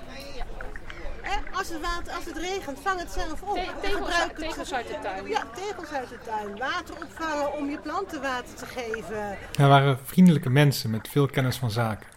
Hè, 1.21 1.57
als, 1.57 1.69
het 1.69 1.81
water, 1.81 2.13
als 2.13 2.25
het 2.25 2.37
regent, 2.37 2.79
vang 2.81 2.99
het 2.99 3.11
zelf 3.11 3.41
op. 3.41 3.55
Te- 3.55 3.71
tegels- 3.81 3.99
gebruik 4.09 4.27
het- 4.27 4.35
tegels 4.37 4.73
uit 4.73 4.87
de 4.87 4.97
tuin. 5.01 5.27
Ja, 5.27 5.43
tegels 5.55 5.91
uit 5.91 6.09
de 6.09 6.17
tuin. 6.25 6.57
Water 6.57 6.95
opvangen 7.03 7.53
om 7.53 7.69
je 7.69 7.77
planten 7.77 8.21
water 8.21 8.55
te 8.55 8.65
geven. 8.65 9.37
Er 9.59 9.67
waren 9.67 9.99
vriendelijke 10.03 10.49
mensen 10.49 10.89
met 10.89 11.07
veel 11.07 11.27
kennis 11.27 11.57
van 11.57 11.71
zaken. 11.71 12.07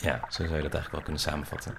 Ja, 0.00 0.20
zo 0.28 0.42
zou 0.44 0.56
je 0.56 0.62
dat 0.62 0.74
eigenlijk 0.74 0.90
wel 0.90 1.02
kunnen 1.02 1.20
samenvatten. 1.20 1.76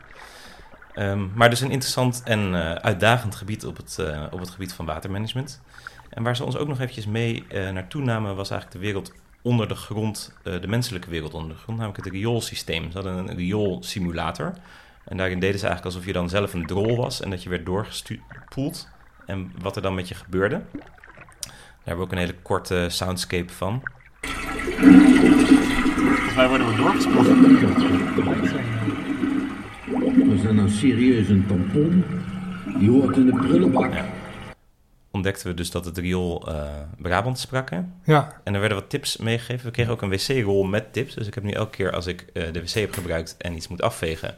Ehm, 0.93 1.27
maar 1.33 1.49
dus 1.49 1.61
een 1.61 1.71
interessant 1.71 2.21
en 2.23 2.55
eh, 2.55 2.73
uitdagend 2.73 3.35
gebied 3.35 3.65
op 3.65 3.77
het, 3.77 3.97
eh, 3.99 4.25
op 4.31 4.39
het 4.39 4.49
gebied 4.49 4.73
van 4.73 4.85
watermanagement. 4.85 5.61
En 6.09 6.23
waar 6.23 6.35
ze 6.35 6.43
ons 6.43 6.57
ook 6.57 6.67
nog 6.67 6.79
eventjes 6.79 7.05
mee 7.05 7.45
eh, 7.47 7.69
naartoe 7.69 8.01
namen, 8.01 8.35
was 8.35 8.49
eigenlijk 8.49 8.81
de 8.81 8.87
wereld 8.87 9.13
onder 9.41 9.67
de 9.67 9.75
grond, 9.75 10.33
de 10.43 10.67
menselijke 10.67 11.09
wereld 11.09 11.33
onder 11.33 11.49
de 11.49 11.61
grond, 11.61 11.77
namelijk 11.77 12.03
het 12.03 12.13
rioolsysteem. 12.13 12.91
Ze 12.91 12.97
hadden 12.97 13.17
een 13.17 13.35
rioolsimulator. 13.35 14.53
En 15.03 15.17
daarin 15.17 15.39
deden 15.39 15.59
ze 15.59 15.65
eigenlijk 15.67 15.95
alsof 15.95 16.07
je 16.07 16.13
dan 16.13 16.29
zelf 16.29 16.53
een 16.53 16.65
drol 16.65 16.97
was 16.97 17.21
en 17.21 17.29
dat 17.29 17.43
je 17.43 17.49
werd 17.49 17.65
doorgespoeld. 17.65 18.87
En 19.25 19.51
wat 19.61 19.75
er 19.75 19.81
dan 19.81 19.95
met 19.95 20.07
je 20.07 20.15
gebeurde. 20.15 20.61
Daar 20.71 21.97
hebben 21.97 21.97
we 21.97 22.01
ook 22.03 22.11
een 22.11 22.17
hele 22.17 22.41
korte 22.41 22.85
soundscape 22.89 23.53
van. 23.53 23.81
Volgens 26.05 26.35
mij 26.35 26.47
worden 26.47 26.67
we 26.67 26.75
doorgespoeld. 26.75 27.27
Was 30.27 30.41
dat 30.41 30.53
nou 30.53 30.69
serieus 30.69 31.29
een 31.29 31.45
tampon? 31.47 32.03
Die 32.79 32.89
hoort 32.89 33.17
in 33.17 33.25
de 33.25 33.31
prullenbak. 33.31 33.93
ontdekten 35.11 35.47
we 35.47 35.53
dus 35.53 35.71
dat 35.71 35.85
het 35.85 35.97
riool 35.97 36.47
eh 36.47 36.63
Brabant 36.97 37.39
sprak. 37.39 37.69
Hè? 37.69 37.79
Ja. 38.03 38.41
En 38.43 38.53
er 38.53 38.59
werden 38.59 38.77
wat 38.77 38.89
tips 38.89 39.17
meegegeven. 39.17 39.65
We 39.65 39.71
kregen 39.71 39.91
ook 39.91 40.01
een 40.01 40.09
wc-rol 40.09 40.63
met 40.63 40.93
tips. 40.93 41.13
Dus 41.15 41.27
ik 41.27 41.33
heb 41.33 41.43
nu 41.43 41.51
elke 41.51 41.71
keer 41.77 41.91
als 41.91 42.07
ik 42.07 42.25
eh, 42.33 42.43
de 42.51 42.61
wc 42.61 42.69
heb 42.69 42.93
gebruikt 42.93 43.37
en 43.37 43.55
iets 43.55 43.67
moet 43.67 43.81
afvegen, 43.81 44.35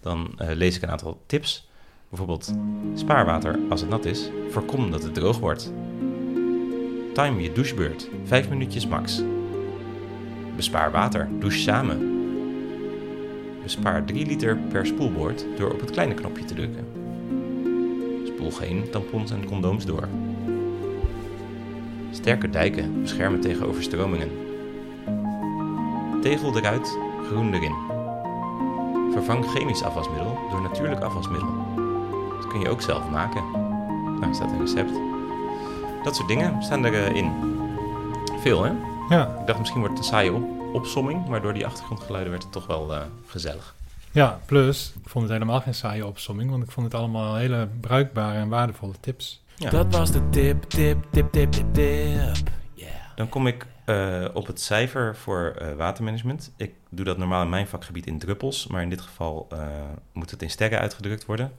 dan 0.00 0.32
eh, 0.38 0.48
lees 0.52 0.76
ik 0.76 0.82
een 0.82 0.90
aantal 0.90 1.22
tips. 1.26 1.68
Bijvoorbeeld 2.08 2.54
spaarwater 2.94 3.58
als 3.68 3.80
het 3.80 3.90
nat 3.90 4.04
is. 4.04 4.30
Voorkom 4.50 4.90
dat 4.90 5.02
het 5.02 5.14
droog 5.14 5.38
wordt. 5.38 5.72
Time 7.12 7.42
je 7.42 7.52
douchebeurt. 7.52 8.08
Vijf 8.24 8.48
minuutjes 8.48 8.86
max. 8.86 9.22
Bespaar 10.56 10.90
water. 10.90 11.28
Douche 11.38 11.58
samen. 11.58 12.23
Bespaar 13.64 14.04
3 14.04 14.26
liter 14.26 14.56
per 14.56 14.86
spoelboord 14.86 15.46
door 15.56 15.72
op 15.72 15.80
het 15.80 15.90
kleine 15.90 16.14
knopje 16.14 16.44
te 16.44 16.54
drukken. 16.54 16.86
Spoel 18.26 18.50
geen 18.50 18.90
tampons 18.90 19.30
en 19.30 19.44
condooms 19.44 19.86
door. 19.86 20.08
Sterke 22.10 22.50
dijken 22.50 23.00
beschermen 23.00 23.40
tegen 23.40 23.66
overstromingen. 23.66 24.28
Tegel 26.22 26.56
eruit, 26.56 26.98
groen 27.26 27.54
erin. 27.54 27.74
Vervang 29.12 29.46
chemisch 29.46 29.82
afwasmiddel 29.82 30.38
door 30.50 30.62
natuurlijk 30.62 31.00
afwasmiddel. 31.00 31.54
Dat 32.40 32.46
kun 32.46 32.60
je 32.60 32.68
ook 32.68 32.80
zelf 32.80 33.10
maken. 33.10 33.42
Nou, 34.20 34.34
staat 34.34 34.50
een 34.50 34.60
recept. 34.60 34.92
Dat 36.02 36.16
soort 36.16 36.28
dingen 36.28 36.62
staan 36.62 36.84
erin. 36.84 37.32
Veel, 38.40 38.62
hè? 38.64 38.72
Ja. 39.08 39.36
Ik 39.40 39.46
dacht 39.46 39.58
misschien 39.58 39.80
wordt 39.80 39.96
het 39.96 40.04
een 40.04 40.12
saaie 40.12 40.32
op 40.32 40.53
opsomming, 40.74 41.28
maar 41.28 41.42
door 41.42 41.54
die 41.54 41.66
achtergrondgeluiden 41.66 42.30
werd 42.30 42.42
het 42.42 42.52
toch 42.52 42.66
wel 42.66 42.94
eh, 42.94 43.00
gezellig. 43.26 43.74
Ja, 44.10 44.40
plus, 44.46 44.92
ik 45.02 45.08
vond 45.08 45.24
het 45.24 45.32
helemaal 45.32 45.60
geen 45.60 45.74
saaie 45.74 46.06
opsomming, 46.06 46.50
want 46.50 46.62
ik 46.62 46.70
vond 46.70 46.86
het 46.86 46.94
allemaal 46.94 47.36
hele 47.36 47.68
bruikbare 47.80 48.38
en 48.38 48.48
waardevolle 48.48 48.94
tips. 49.00 49.42
Dat 49.70 49.92
was 49.94 50.10
de 50.10 50.28
tip, 50.28 50.62
tip, 50.62 51.04
tip, 51.10 51.32
tip, 51.32 51.52
tip, 51.52 51.74
tip. 51.74 52.52
Dan 53.14 53.28
kom 53.28 53.46
ik 53.46 53.66
eh, 53.84 54.24
op 54.32 54.46
het 54.46 54.60
cijfer 54.60 55.16
voor 55.16 55.54
eh, 55.58 55.74
watermanagement. 55.74 56.52
Ik 56.56 56.74
doe 56.88 57.04
dat 57.04 57.18
normaal 57.18 57.42
in 57.42 57.48
mijn 57.48 57.66
vakgebied 57.66 58.06
in 58.06 58.18
druppels, 58.18 58.66
maar 58.66 58.82
in 58.82 58.88
dit 58.88 59.00
geval 59.00 59.46
eh, 59.50 59.66
moet 60.12 60.30
het 60.30 60.42
in 60.42 60.50
sterren 60.50 60.78
uitgedrukt 60.78 61.24
worden. 61.26 61.52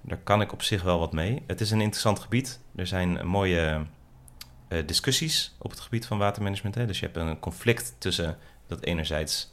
Daar 0.00 0.18
kan 0.18 0.40
ik 0.40 0.52
op 0.52 0.62
zich 0.62 0.82
wel 0.82 0.98
wat 0.98 1.12
mee. 1.12 1.42
Het 1.46 1.60
is 1.60 1.70
een 1.70 1.80
interessant 1.80 2.18
gebied. 2.18 2.60
Er 2.74 2.86
zijn 2.86 3.26
mooie 3.26 3.82
discussies 4.86 5.54
op 5.58 5.70
het 5.70 5.80
gebied 5.80 6.06
van 6.06 6.18
watermanagement. 6.18 6.74
Hè. 6.74 6.86
Dus 6.86 7.00
je 7.00 7.04
hebt 7.06 7.16
een 7.16 7.38
conflict 7.38 7.94
tussen 7.98 8.38
dat 8.66 8.82
enerzijds 8.82 9.52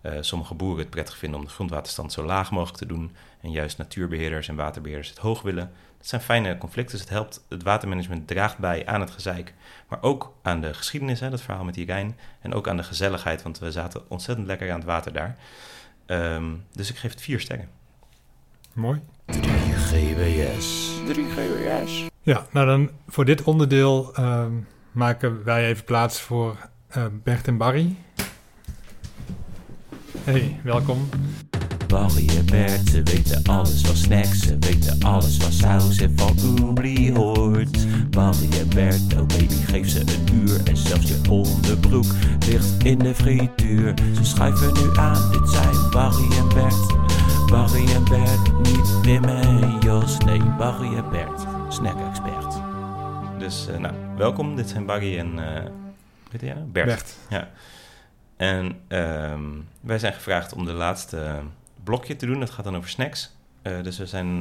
eh, 0.00 0.12
sommige 0.20 0.54
boeren 0.54 0.78
het 0.78 0.90
prettig 0.90 1.16
vinden 1.16 1.38
om 1.38 1.44
de 1.44 1.52
grondwaterstand 1.52 2.12
zo 2.12 2.24
laag 2.24 2.50
mogelijk 2.50 2.78
te 2.78 2.86
doen. 2.86 3.16
En 3.40 3.50
juist 3.50 3.78
natuurbeheerders 3.78 4.48
en 4.48 4.56
waterbeheerders 4.56 5.08
het 5.08 5.18
hoog 5.18 5.42
willen. 5.42 5.72
Dat 5.98 6.06
zijn 6.06 6.20
fijne 6.20 6.58
conflicten. 6.58 6.92
Dus 6.92 7.04
het 7.04 7.14
helpt, 7.14 7.44
het 7.48 7.62
watermanagement 7.62 8.26
draagt 8.26 8.58
bij 8.58 8.86
aan 8.86 9.00
het 9.00 9.10
gezeik. 9.10 9.54
Maar 9.88 10.02
ook 10.02 10.34
aan 10.42 10.60
de 10.60 10.74
geschiedenis, 10.74 11.20
hè, 11.20 11.30
dat 11.30 11.40
verhaal 11.40 11.64
met 11.64 11.74
die 11.74 11.86
Rijn. 11.86 12.18
En 12.40 12.54
ook 12.54 12.68
aan 12.68 12.76
de 12.76 12.82
gezelligheid, 12.82 13.42
want 13.42 13.58
we 13.58 13.70
zaten 13.70 14.10
ontzettend 14.10 14.46
lekker 14.46 14.70
aan 14.70 14.78
het 14.78 14.86
water 14.86 15.12
daar. 15.12 15.36
Ehm, 16.06 16.54
dus 16.72 16.90
ik 16.90 16.96
geef 16.96 17.10
het 17.10 17.22
vier 17.22 17.40
sterren. 17.40 17.68
Mooi. 18.76 19.00
3 19.26 19.42
GWS. 19.72 20.90
3 21.06 21.24
GWS. 21.24 22.08
Ja, 22.22 22.46
nou 22.50 22.66
dan 22.66 22.90
voor 23.08 23.24
dit 23.24 23.42
onderdeel 23.42 24.14
ehm, 24.14 24.52
maken 24.92 25.44
wij 25.44 25.66
even 25.66 25.84
plaats 25.84 26.20
voor 26.20 26.56
eh, 26.88 27.04
Bert 27.22 27.46
en 27.46 27.56
Barry. 27.56 27.96
Hey, 30.24 30.60
welkom. 30.62 31.08
Barry 31.86 32.28
en 32.28 32.46
Bert, 32.46 32.88
ze 32.88 33.02
weten 33.02 33.42
alles 33.44 33.80
van 33.80 33.96
snacks. 33.96 34.40
Ze 34.40 34.56
weten 34.60 35.02
alles 35.02 35.36
van 35.36 35.52
saus 35.52 36.00
en 36.00 36.12
van 36.16 36.36
oubli 36.62 37.12
hoort. 37.12 37.86
Barry 38.10 38.48
en 38.60 38.68
Bert, 38.68 39.14
oh 39.14 39.26
baby, 39.26 39.54
geef 39.66 39.88
ze 39.88 40.00
een 40.00 40.34
uur. 40.34 40.60
En 40.64 40.76
zelfs 40.76 41.08
je 41.08 41.20
onderbroek 41.30 42.06
ligt 42.48 42.84
in 42.84 42.98
de 42.98 43.14
frituur. 43.14 43.94
Ze 44.14 44.24
schuiven 44.24 44.72
nu 44.74 44.96
aan, 44.96 45.30
dit 45.30 45.48
zijn 45.48 45.90
Barry 45.90 46.36
en 46.36 46.48
Bert. 46.48 47.05
Barry 47.50 47.92
en 47.92 48.04
Bert, 48.04 48.52
niet 48.62 49.00
Wim 49.00 49.24
en 49.24 49.78
Jos. 49.78 50.18
Nee, 50.18 50.42
Barry 50.42 50.96
en 50.96 51.10
Bert, 51.10 51.46
snack-expert. 51.68 52.56
Dus 53.38 53.66
eh, 53.66 53.78
nou, 53.78 53.94
welkom. 54.16 54.56
Dit 54.56 54.68
zijn 54.68 54.86
Barry 54.86 55.18
en 55.18 55.34
jij 56.40 56.54
nou? 56.54 56.66
Bert. 56.66 56.86
Bert. 56.86 57.16
Ja. 57.28 57.50
En 58.36 58.80
ehm, 58.88 59.44
wij 59.80 59.98
zijn 59.98 60.12
gevraagd 60.12 60.52
om 60.52 60.64
de 60.64 60.72
laatste 60.72 61.40
blokje 61.84 62.16
te 62.16 62.26
doen. 62.26 62.40
Dat 62.40 62.50
gaat 62.50 62.64
dan 62.64 62.76
over 62.76 62.90
snacks. 62.90 63.36
Eh, 63.62 63.82
dus 63.82 63.98
we 63.98 64.06
zijn 64.06 64.38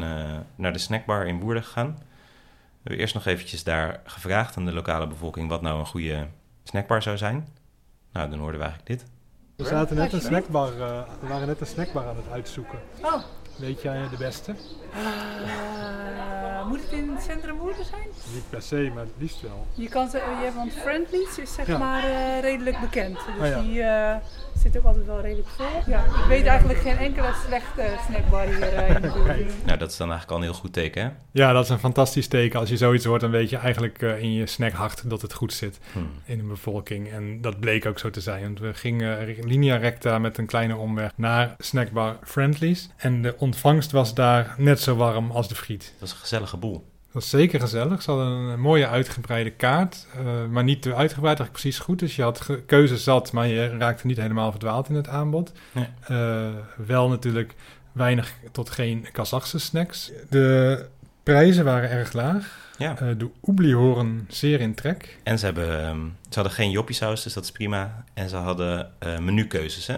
naar 0.56 0.74
de 0.74 0.80
snackbar 0.80 1.28
in 1.28 1.40
Woerden 1.40 1.64
gegaan. 1.64 1.96
We 1.96 2.82
hebben 2.82 3.00
eerst 3.00 3.14
nog 3.14 3.26
eventjes 3.26 3.64
daar 3.64 4.02
gevraagd 4.06 4.58
aan 4.58 4.66
de 4.66 4.74
lokale 4.74 5.08
bevolking 5.08 5.50
wat 5.50 5.62
nou 5.62 5.80
een 5.80 5.86
goede 5.86 6.28
snackbar 6.64 7.02
zou 7.02 7.18
zijn. 7.18 7.48
Nou, 8.12 8.30
dan 8.30 8.40
hoorden 8.40 8.60
we 8.60 8.66
eigenlijk 8.66 9.00
dit. 9.00 9.15
We 9.56 9.66
zaten 9.66 9.96
net 9.96 10.14
een 10.14 10.22
snackbar, 10.22 10.68
eh, 10.82 11.02
we 11.20 11.28
waren 11.28 11.48
net 11.48 11.60
een 11.62 11.68
snackbar 11.68 12.08
aan 12.08 12.16
het 12.16 12.26
uitzoeken. 12.34 12.80
Oh. 13.02 13.14
Weet 13.56 13.82
jij 13.82 14.08
de 14.10 14.18
beste? 14.18 14.56
Eh, 14.94 16.68
moet 16.68 16.82
het 16.82 16.92
in 16.92 17.10
het 17.10 17.24
centrum 17.24 17.58
Woerden 17.58 17.86
zijn? 17.86 18.08
Niet 18.34 18.50
per 18.50 18.62
se, 18.62 18.92
maar 18.94 19.04
het 19.04 19.14
liefst 19.18 19.42
wel. 19.42 19.66
Je 19.74 19.90
kan 19.90 20.10
ze, 20.10 20.18
je 20.18 20.44
hebt, 20.44 20.56
want 20.56 20.74
Friendlies 20.74 21.38
is 21.38 21.54
zeg 21.54 21.68
Ja. 21.68 21.78
maar 21.78 22.04
eh, 22.04 22.40
redelijk 22.42 22.80
bekend. 22.80 23.18
Dus 23.40 23.42
Ah, 23.42 23.48
ja. 23.50 23.62
die 23.62 23.84
zit 24.62 24.78
ook 24.78 24.84
altijd 24.84 25.06
wel 25.06 25.22
redelijk 25.22 25.48
vol. 25.48 25.66
Ja, 25.88 26.04
ik 26.06 26.26
weet 26.28 26.46
eigenlijk 26.46 26.80
geen 26.80 26.98
enkele 26.98 27.34
slechte 27.48 27.84
snackbar 28.08 28.46
hier 28.46 28.74
eh, 28.74 28.96
in 28.96 29.02
de 29.02 29.12
buurt. 29.12 29.66
Nou, 29.66 29.78
dat 29.78 29.92
is 29.92 29.98
dan 29.98 30.10
eigenlijk 30.10 30.32
al 30.32 30.38
een 30.38 30.44
heel 30.52 30.62
goed 30.62 30.74
teken, 30.74 31.04
hè? 31.04 31.10
Ja, 31.32 31.52
dat 31.52 31.64
is 31.64 31.70
een 31.70 31.80
fantastisch 31.80 32.28
teken. 32.28 32.60
Als 32.60 32.70
je 32.70 32.78
zoiets 32.78 33.06
hoort, 33.06 33.22
dan 33.22 33.32
weet 33.32 33.50
je 33.50 33.58
eigenlijk 33.58 34.02
eh, 34.02 34.22
in 34.22 34.34
je 34.34 34.46
snackhart 34.48 35.10
dat 35.10 35.22
het 35.22 35.34
goed 35.34 35.54
zit 35.54 35.80
Hmm. 35.92 36.10
in 36.26 36.38
de 36.38 36.44
bevolking. 36.44 37.12
En 37.12 37.42
dat 37.42 37.60
bleek 37.60 37.86
ook 37.86 38.00
zo 38.00 38.10
te 38.10 38.22
zijn. 38.22 38.42
Want 38.44 38.60
we 38.60 38.74
gingen 38.74 39.36
linea 39.46 39.76
recta 39.76 40.20
met 40.20 40.38
een 40.38 40.46
kleine 40.46 40.76
omweg 40.76 41.12
naar 41.16 41.56
snackbar 41.58 42.18
Friendlies. 42.24 42.90
En 42.96 43.22
de 43.22 43.36
ontvangst 43.38 43.92
was 43.92 44.14
daar 44.14 44.56
net 44.58 44.80
zo 44.80 44.96
warm 44.96 45.32
als 45.32 45.48
de 45.48 45.56
friet. 45.56 45.82
Dat 45.84 46.00
was 46.00 46.12
een 46.12 46.18
gezellige 46.18 46.58
boel. 46.58 46.94
Dat 47.16 47.24
was 47.24 47.34
zeker 47.42 47.60
gezellig. 47.60 48.02
Ze 48.02 48.12
hadden 48.12 48.28
een 48.28 48.60
mooie 48.60 48.88
uitgebreide 48.88 49.50
kaart, 49.52 50.08
eh, 50.16 50.46
maar 50.50 50.64
niet 50.64 50.82
te 50.82 50.96
uitgebreid, 50.96 51.38
eigenlijk 51.40 51.52
precies 51.52 51.80
goed. 51.80 52.00
Dus 52.00 52.16
je 52.16 52.22
had 52.22 52.42
ge- 52.42 52.62
keuze 52.66 52.98
zat, 52.98 53.32
maar 53.32 53.48
je 53.48 53.78
raakte 53.78 54.08
niet 54.08 54.18
helemaal 54.18 54.52
verdwaald 54.52 54.90
in 54.90 54.96
het 54.96 55.08
aanbod. 55.08 55.52
Nee. 55.72 55.88
Eh, 56.08 56.48
wel 56.88 57.10
natuurlijk 57.10 57.54
weinig 57.92 58.34
tot 58.52 58.70
geen 58.70 59.08
Kazachse 59.12 59.60
snacks. 59.60 60.12
De 60.30 60.86
prijzen 61.24 61.66
waren 61.66 61.90
erg 61.90 62.14
laag. 62.14 62.70
Ja. 62.78 62.98
Eh, 63.00 63.08
de 63.18 63.30
oebliehoren 63.44 64.26
zeer 64.30 64.60
in 64.60 64.74
trek. 64.76 65.18
En 65.24 65.40
ze, 65.40 65.46
hebben, 65.46 65.82
ehm, 65.88 66.00
ze 66.30 66.34
hadden 66.36 66.54
geen 66.54 66.72
joppiesaus, 66.72 67.24
dus 67.24 67.34
dat 67.34 67.44
is 67.44 67.52
prima. 67.52 68.04
En 68.14 68.30
ze 68.30 68.36
hadden 68.36 68.90
menukeuzes, 69.20 69.88
hè? 69.88 69.96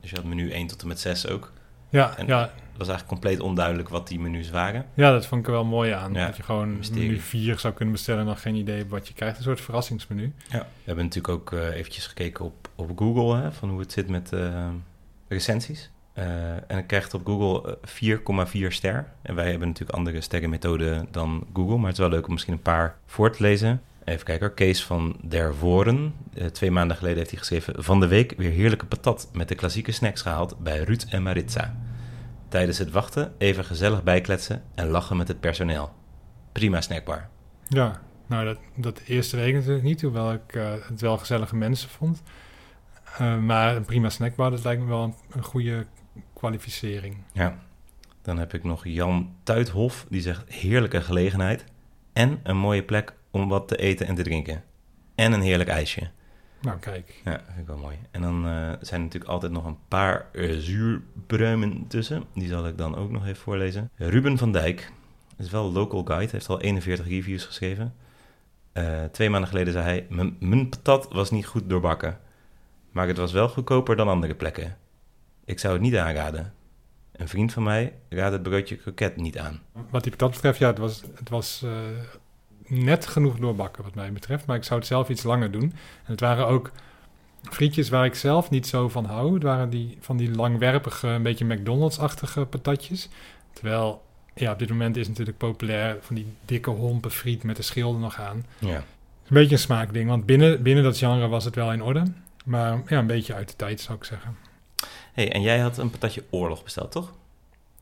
Dus 0.00 0.10
je 0.10 0.16
had 0.16 0.24
menu 0.24 0.52
1 0.52 0.66
tot 0.66 0.82
en 0.82 0.88
met 0.88 1.00
6 1.00 1.28
ook. 1.28 1.52
Ja, 1.88 2.16
en 2.16 2.26
ja. 2.26 2.40
Het 2.40 2.86
was 2.86 2.94
eigenlijk 2.94 3.20
compleet 3.20 3.40
onduidelijk 3.48 3.88
wat 3.88 4.08
die 4.08 4.20
menus 4.20 4.50
waren. 4.50 4.86
Ja, 4.94 5.10
dat 5.12 5.26
vond 5.26 5.40
ik 5.40 5.46
er 5.46 5.52
wel 5.52 5.64
mooi 5.64 5.90
aan. 5.90 6.12
Ja, 6.12 6.26
Dat 6.26 6.36
je 6.36 6.42
gewoon 6.42 6.76
mysterie. 6.76 7.06
menu 7.06 7.18
4 7.20 7.58
zou 7.58 7.74
kunnen 7.74 7.94
bestellen 7.94 8.20
en 8.20 8.26
dan 8.26 8.36
geen 8.36 8.54
idee 8.54 8.86
wat 8.86 9.08
je 9.08 9.14
krijgt. 9.14 9.36
Een 9.36 9.42
soort 9.42 9.60
verrassingsmenu. 9.60 10.32
Ja. 10.48 10.58
We 10.58 10.66
hebben 10.84 11.04
natuurlijk 11.04 11.34
ook 11.34 11.52
eh, 11.52 11.74
eventjes 11.74 12.06
gekeken 12.06 12.44
op, 12.44 12.68
op 12.74 12.98
Google, 12.98 13.36
hè, 13.40 13.52
van 13.52 13.68
hoe 13.68 13.80
het 13.80 13.92
zit 13.92 14.08
met 14.08 14.32
eh, 14.32 14.68
recensies. 15.28 15.90
Eh, 16.12 16.70
en 16.70 16.78
ik 16.78 16.86
krijg 16.86 17.14
op 17.14 17.26
Google 17.26 17.78
eh, 17.82 18.66
4,4 18.66 18.66
ster. 18.68 19.06
En 19.22 19.34
wij 19.34 19.50
hebben 19.50 19.68
natuurlijk 19.68 19.98
andere 19.98 20.20
sterrenmethoden 20.20 21.08
dan 21.10 21.46
Google, 21.54 21.76
maar 21.76 21.84
het 21.88 21.92
is 21.92 21.98
wel 21.98 22.08
leuk 22.08 22.26
om 22.26 22.32
misschien 22.32 22.54
een 22.54 22.60
paar 22.62 22.96
voor 23.06 23.32
te 23.32 23.42
lezen. 23.42 23.82
Even 24.06 24.24
kijken. 24.24 24.54
Kees 24.54 24.84
van 24.84 25.16
der 25.22 25.54
Voren. 25.54 26.14
Eh, 26.34 26.46
twee 26.46 26.70
maanden 26.70 26.96
geleden 26.96 27.18
heeft 27.18 27.30
hij 27.30 27.38
geschreven... 27.38 27.84
Van 27.84 28.00
de 28.00 28.06
week 28.06 28.34
weer 28.36 28.50
heerlijke 28.50 28.86
patat 28.86 29.28
met 29.32 29.48
de 29.48 29.54
klassieke 29.54 29.92
snacks 29.92 30.22
gehaald 30.22 30.58
bij 30.58 30.78
Ruud 30.78 31.04
en 31.08 31.22
Maritza. 31.22 31.76
Tijdens 32.48 32.78
het 32.78 32.90
wachten 32.90 33.34
even 33.38 33.64
gezellig 33.64 34.02
bijkletsen 34.02 34.62
en 34.74 34.88
lachen 34.88 35.16
met 35.16 35.28
het 35.28 35.40
personeel. 35.40 35.92
Prima 36.52 36.80
snackbar. 36.80 37.28
Ja, 37.68 38.00
nou 38.26 38.44
dat, 38.44 38.58
dat 38.74 39.00
eerste 39.06 39.36
week 39.36 39.54
natuurlijk 39.54 39.84
niet, 39.84 40.02
hoewel 40.02 40.32
ik 40.32 40.54
eh, 40.54 40.72
het 40.88 41.00
wel 41.00 41.18
gezellige 41.18 41.56
mensen 41.56 41.88
vond. 41.88 42.22
Eh, 43.18 43.38
maar 43.38 43.76
een 43.76 43.84
prima 43.84 44.10
snackbar, 44.10 44.50
dat 44.50 44.64
lijkt 44.64 44.82
me 44.82 44.88
wel 44.88 45.02
een, 45.02 45.14
een 45.30 45.44
goede 45.44 45.86
kwalificering. 46.34 47.16
Ja, 47.32 47.58
dan 48.22 48.38
heb 48.38 48.54
ik 48.54 48.64
nog 48.64 48.84
Jan 48.84 49.34
Tuithof, 49.42 50.06
die 50.08 50.20
zegt 50.20 50.52
heerlijke 50.52 51.00
gelegenheid 51.00 51.64
en 52.12 52.40
een 52.42 52.56
mooie 52.56 52.82
plek 52.82 53.14
om 53.42 53.48
wat 53.48 53.68
te 53.68 53.76
eten 53.76 54.06
en 54.06 54.14
te 54.14 54.22
drinken. 54.22 54.64
En 55.14 55.32
een 55.32 55.40
heerlijk 55.40 55.68
ijsje. 55.70 56.08
Nou, 56.60 56.78
kijk. 56.78 57.20
Ja, 57.24 57.40
vind 57.46 57.58
ik 57.58 57.66
wel 57.66 57.76
mooi. 57.76 57.96
En 58.10 58.22
dan 58.22 58.46
eh, 58.46 58.52
zijn 58.80 59.00
er 59.00 59.06
natuurlijk 59.06 59.30
altijd 59.30 59.52
nog 59.52 59.64
een 59.64 59.78
paar 59.88 60.26
eh, 60.32 60.56
zuurpruimen 60.58 61.86
tussen. 61.86 62.24
Die 62.34 62.48
zal 62.48 62.66
ik 62.66 62.78
dan 62.78 62.96
ook 62.96 63.10
nog 63.10 63.24
even 63.24 63.36
voorlezen. 63.42 63.90
Ruben 63.96 64.38
van 64.38 64.52
Dijk 64.52 64.92
is 65.38 65.50
wel 65.50 65.72
local 65.72 66.02
guide, 66.04 66.32
heeft 66.32 66.48
al 66.48 66.60
41 66.60 67.06
reviews 67.08 67.44
geschreven. 67.44 67.94
Eh, 68.72 69.04
twee 69.04 69.30
maanden 69.30 69.48
geleden 69.48 69.72
zei 69.72 69.84
hij, 69.84 70.06
"Mijn- 70.40 70.68
patat 70.68 71.08
was 71.12 71.30
niet 71.30 71.46
goed 71.46 71.68
doorbakken. 71.70 72.18
Maar 72.90 73.06
het 73.08 73.16
was 73.16 73.32
wel 73.32 73.48
goedkoper 73.48 73.96
dan 73.96 74.08
andere 74.08 74.34
plekken. 74.34 74.76
Ik 75.44 75.58
zou 75.58 75.72
het 75.72 75.82
niet 75.82 75.96
aanraden. 75.96 76.52
Een 77.12 77.28
vriend 77.28 77.52
van 77.52 77.62
mij 77.62 77.92
raadt 78.08 78.32
het 78.32 78.42
broodje 78.42 78.76
kroket 78.76 79.16
niet 79.16 79.38
aan. 79.38 79.60
Wat 79.90 80.02
die 80.02 80.12
patat 80.12 80.30
betreft, 80.30 80.58
ja, 80.58 80.66
het 80.66 80.78
was, 80.78 81.02
het 81.14 81.28
was 81.28 81.64
net 82.66 83.06
genoeg 83.06 83.38
doorbakken 83.38 83.82
wat 83.82 83.94
mij 83.94 84.12
betreft. 84.12 84.46
Maar 84.46 84.56
ik 84.56 84.64
zou 84.64 84.78
het 84.78 84.88
zelf 84.88 85.08
iets 85.08 85.22
langer 85.22 85.50
doen. 85.50 85.72
En 86.04 86.10
het 86.10 86.20
waren 86.20 86.46
ook 86.46 86.70
frietjes 87.42 87.88
waar 87.88 88.04
ik 88.04 88.14
zelf 88.14 88.50
niet 88.50 88.66
zo 88.66 88.88
van 88.88 89.04
hou. 89.04 89.34
Het 89.34 89.42
waren 89.42 89.70
die, 89.70 89.98
van 90.00 90.16
die 90.16 90.30
langwerpige, 90.30 91.08
een 91.08 91.22
beetje 91.22 91.44
McDonald's-achtige 91.44 92.44
patatjes. 92.44 93.08
Terwijl, 93.52 94.02
ja, 94.34 94.52
op 94.52 94.58
dit 94.58 94.68
moment 94.68 94.96
is 94.96 95.08
natuurlijk 95.08 95.38
populair 95.38 95.96
van 96.00 96.14
die 96.14 96.26
dikke 96.44 96.70
hompen 96.70 97.10
friet 97.10 97.42
met 97.42 97.56
de 97.56 97.62
schilder 97.62 98.00
nog 98.00 98.20
aan. 98.20 98.46
Ja. 98.58 98.76
Een 98.76 99.34
beetje 99.34 99.54
een 99.54 99.60
smaakding, 99.60 100.08
want 100.08 100.26
binnen, 100.26 100.62
binnen 100.62 100.84
dat 100.84 100.98
genre 100.98 101.28
was 101.28 101.44
het 101.44 101.54
wel 101.54 101.72
in 101.72 101.82
orde. 101.82 102.02
Maar 102.44 102.82
ja, 102.86 102.98
een 102.98 103.06
beetje 103.06 103.34
uit 103.34 103.48
de 103.48 103.56
tijd 103.56 103.80
zou 103.80 103.98
ik 103.98 104.04
zeggen. 104.04 104.36
hey, 105.12 105.32
en 105.32 105.42
jij 105.42 105.58
had 105.58 105.78
een 105.78 105.90
patatje 105.90 106.24
oorlog 106.30 106.62
besteld, 106.62 106.92
toch? 106.92 107.12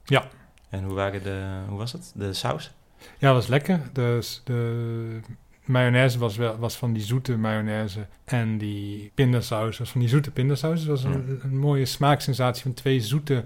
Ja. 0.04 0.28
En 0.68 0.84
hoe, 0.84 0.94
waren 0.94 1.22
de, 1.22 1.58
hoe 1.68 1.78
was 1.78 1.92
het? 1.92 2.12
De 2.14 2.32
saus? 2.32 2.70
Ja, 3.18 3.32
was 3.32 3.46
lekker. 3.46 3.80
Dus 3.92 4.40
de 4.44 5.20
mayonaise 5.64 6.18
was, 6.18 6.36
wel, 6.36 6.58
was 6.58 6.76
van 6.76 6.92
die 6.92 7.02
zoete 7.02 7.36
mayonaise. 7.36 8.06
En 8.24 8.58
die 8.58 9.10
pindasaus 9.14 9.78
was 9.78 9.90
van 9.90 10.00
die 10.00 10.08
zoete 10.08 10.30
pindasaus. 10.30 10.78
Het 10.78 10.88
was 10.88 11.04
een, 11.04 11.40
een 11.42 11.58
mooie 11.58 11.84
smaaksensatie 11.84 12.62
van 12.62 12.74
twee 12.74 13.00
zoete 13.00 13.44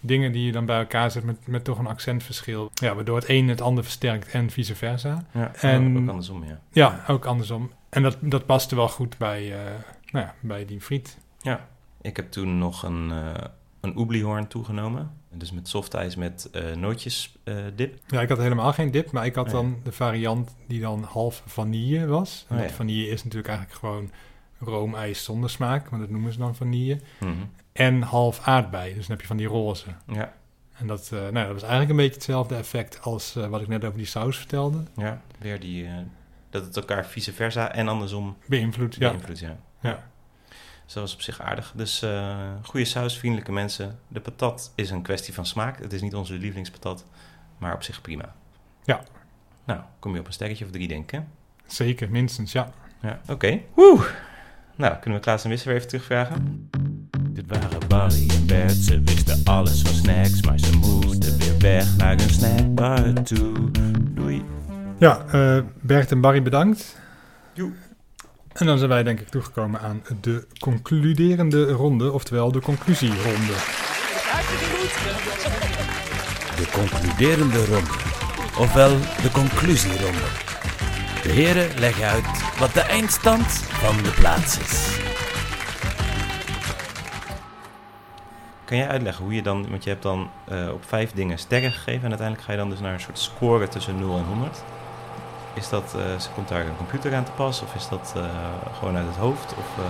dingen 0.00 0.32
die 0.32 0.44
je 0.44 0.52
dan 0.52 0.66
bij 0.66 0.78
elkaar 0.78 1.10
zet 1.10 1.24
met, 1.24 1.46
met 1.46 1.64
toch 1.64 1.78
een 1.78 1.86
accentverschil. 1.86 2.70
Ja, 2.74 2.94
waardoor 2.94 3.16
het 3.16 3.28
een 3.28 3.48
het 3.48 3.60
ander 3.60 3.84
versterkt 3.84 4.30
en 4.30 4.50
vice 4.50 4.74
versa. 4.74 5.26
Ja, 5.32 5.54
en, 5.54 5.98
ook 5.98 6.08
andersom, 6.08 6.44
ja. 6.44 6.60
Ja, 6.72 7.04
ook 7.08 7.24
andersom. 7.24 7.72
En 7.88 8.02
dat, 8.02 8.16
dat 8.20 8.46
paste 8.46 8.76
wel 8.76 8.88
goed 8.88 9.18
bij, 9.18 9.52
eh, 9.52 9.72
nou 10.10 10.26
ja, 10.26 10.34
bij 10.40 10.64
die 10.64 10.80
friet. 10.80 11.18
Ja, 11.40 11.68
ik 12.00 12.16
heb 12.16 12.30
toen 12.30 12.58
nog 12.58 12.82
een, 12.82 13.10
eh 13.10 13.44
een 13.80 13.96
oebliehoorn 13.96 14.46
toegenomen. 14.46 15.10
Dus 15.34 15.52
met 15.52 15.68
softijs 15.68 16.16
met 16.16 16.48
eh 16.52 16.74
nootjes 16.74 17.36
eh, 17.44 17.56
dip. 17.74 17.98
Ja, 18.06 18.20
ik 18.20 18.28
had 18.28 18.38
helemaal 18.38 18.72
geen 18.72 18.90
dip, 18.90 19.10
maar 19.10 19.26
ik 19.26 19.34
had 19.34 19.44
Nee. 19.44 19.54
dan 19.54 19.76
de 19.82 19.92
variant 19.92 20.56
die 20.66 20.80
dan 20.80 21.02
half 21.02 21.42
vanille 21.46 22.06
was. 22.06 22.46
En 22.48 22.56
Oh, 22.56 22.62
ja. 22.62 22.68
vanille 22.70 23.06
is 23.08 23.22
natuurlijk 23.24 23.48
eigenlijk 23.48 23.78
gewoon 23.78 24.10
roomijs 24.58 25.24
zonder 25.24 25.50
smaak, 25.50 25.88
want 25.88 26.02
dat 26.02 26.10
noemen 26.10 26.32
ze 26.32 26.38
dan 26.38 26.54
vanille. 26.56 27.00
Mhm. 27.20 27.32
En 27.72 28.02
half 28.02 28.40
aardbei, 28.46 28.88
dus 28.94 29.00
dan 29.02 29.10
heb 29.10 29.20
je 29.20 29.26
van 29.26 29.36
die 29.36 29.46
roze. 29.46 29.86
Ja. 30.06 30.32
En 30.72 30.86
dat, 30.86 31.10
eh, 31.12 31.18
nou, 31.20 31.32
dat 31.32 31.52
was 31.52 31.62
eigenlijk 31.62 31.90
een 31.90 31.96
beetje 31.96 32.14
hetzelfde 32.14 32.54
effect 32.54 33.02
als 33.02 33.34
wat 33.34 33.60
ik 33.60 33.68
net 33.68 33.84
over 33.84 33.98
die 33.98 34.06
saus 34.06 34.36
vertelde. 34.36 34.82
Ja, 34.96 35.20
weer 35.38 35.60
die... 35.60 35.88
dat 36.50 36.64
het 36.64 36.76
elkaar 36.76 37.06
vice 37.06 37.32
versa 37.32 37.72
en 37.72 37.88
andersom 37.88 38.36
Beïnvloedt, 38.46 38.94
ja. 38.94 39.08
beïnvloedt, 39.10 39.38
ja. 39.40 39.56
Ja. 39.80 40.09
Dus 40.90 40.98
dat 40.98 41.08
was 41.08 41.18
op 41.18 41.22
zich 41.22 41.40
aardig. 41.40 41.72
Dus 41.76 42.02
eh 42.02 42.36
goede 42.62 42.86
saus, 42.86 43.18
vriendelijke 43.18 43.52
mensen. 43.52 43.98
De 44.08 44.20
patat 44.20 44.72
is 44.74 44.90
een 44.90 45.02
kwestie 45.02 45.34
van 45.34 45.46
smaak. 45.46 45.78
Het 45.78 45.92
is 45.92 46.00
niet 46.00 46.14
onze 46.14 46.32
lievelingspatat, 46.32 47.04
maar 47.58 47.74
op 47.74 47.82
zich 47.82 48.00
prima. 48.00 48.34
Ja. 48.84 49.02
Nou, 49.64 49.80
kom 49.98 50.14
je 50.14 50.20
op 50.20 50.26
een 50.26 50.32
sterretje 50.32 50.64
of 50.64 50.70
drie, 50.70 50.88
denk 50.88 51.02
ik, 51.02 51.10
hè? 51.10 51.20
Zeker, 51.66 52.10
minstens, 52.10 52.52
ja. 52.52 52.72
Ja, 53.00 53.20
oké. 53.28 53.60
Woe! 53.74 54.06
Nou, 54.76 54.98
kunnen 54.98 55.18
we 55.18 55.24
Klaas 55.24 55.44
en 55.44 55.50
Wisse 55.50 55.68
weer 55.68 55.76
even 55.76 55.88
terugvragen? 55.88 56.70
Dit 57.30 57.44
waren 57.46 57.88
Barry 57.88 58.30
en 58.30 58.46
Bert, 58.46 58.76
ze 58.76 59.00
wisten 59.00 59.40
alles 59.44 59.82
van 59.82 59.94
snacks, 59.94 60.42
maar 60.42 60.58
ze 60.58 60.76
moesten 60.76 61.38
weer 61.38 61.58
weg 61.58 61.96
naar 61.96 62.12
een 62.12 62.30
snackbar 62.30 63.12
toe. 63.22 63.70
Doei. 64.00 64.44
Ja, 64.98 65.24
eh, 65.24 65.62
Bert 65.80 66.10
en 66.10 66.20
Barry 66.20 66.42
bedankt. 66.42 66.98
Joe. 67.52 67.72
En 68.60 68.66
dan 68.66 68.78
zijn 68.78 68.90
wij 68.90 69.02
denk 69.02 69.20
ik 69.20 69.28
toegekomen 69.28 69.80
aan 69.80 70.02
de 70.20 70.46
concluderende 70.58 71.70
ronde, 71.72 72.12
oftewel 72.12 72.52
de 72.52 72.60
conclusieronde. 72.60 73.52
De 76.56 76.68
concluderende 76.72 77.64
ronde, 77.64 77.90
ofwel 78.58 78.90
de 79.22 79.30
conclusieronde. 79.32 80.26
De 81.22 81.28
heren 81.28 81.78
leggen 81.78 82.06
uit 82.06 82.58
wat 82.58 82.74
de 82.74 82.80
eindstand 82.80 83.46
van 83.52 83.96
de 84.02 84.10
plaats 84.10 84.58
is. 84.58 84.98
Kan 88.64 88.76
jij 88.76 88.88
uitleggen 88.88 89.24
hoe 89.24 89.34
je 89.34 89.42
dan, 89.42 89.70
want 89.70 89.84
je 89.84 89.90
hebt 89.90 90.02
dan 90.02 90.30
eh, 90.48 90.68
op 90.72 90.84
vijf 90.84 91.12
dingen 91.12 91.38
sterren 91.38 91.72
gegeven 91.72 92.02
en 92.02 92.08
uiteindelijk 92.08 92.46
ga 92.46 92.52
je 92.52 92.58
dan 92.58 92.70
dus 92.70 92.80
naar 92.80 92.92
een 92.92 93.00
soort 93.00 93.18
score 93.18 93.68
tussen 93.68 93.98
0 93.98 94.18
en 94.18 94.24
100. 94.24 94.62
Is 95.54 95.68
dat, 95.68 95.94
eh, 95.96 96.34
komt 96.34 96.48
daar 96.48 96.60
een 96.66 96.76
computer 96.76 97.14
aan 97.14 97.24
te 97.24 97.30
pas 97.30 97.62
of 97.62 97.74
is 97.74 97.88
dat 97.88 98.12
eh, 98.16 98.22
gewoon 98.78 98.96
uit 98.96 99.06
het 99.06 99.16
hoofd? 99.16 99.54
Of 99.58 99.66
uh, 99.78 99.84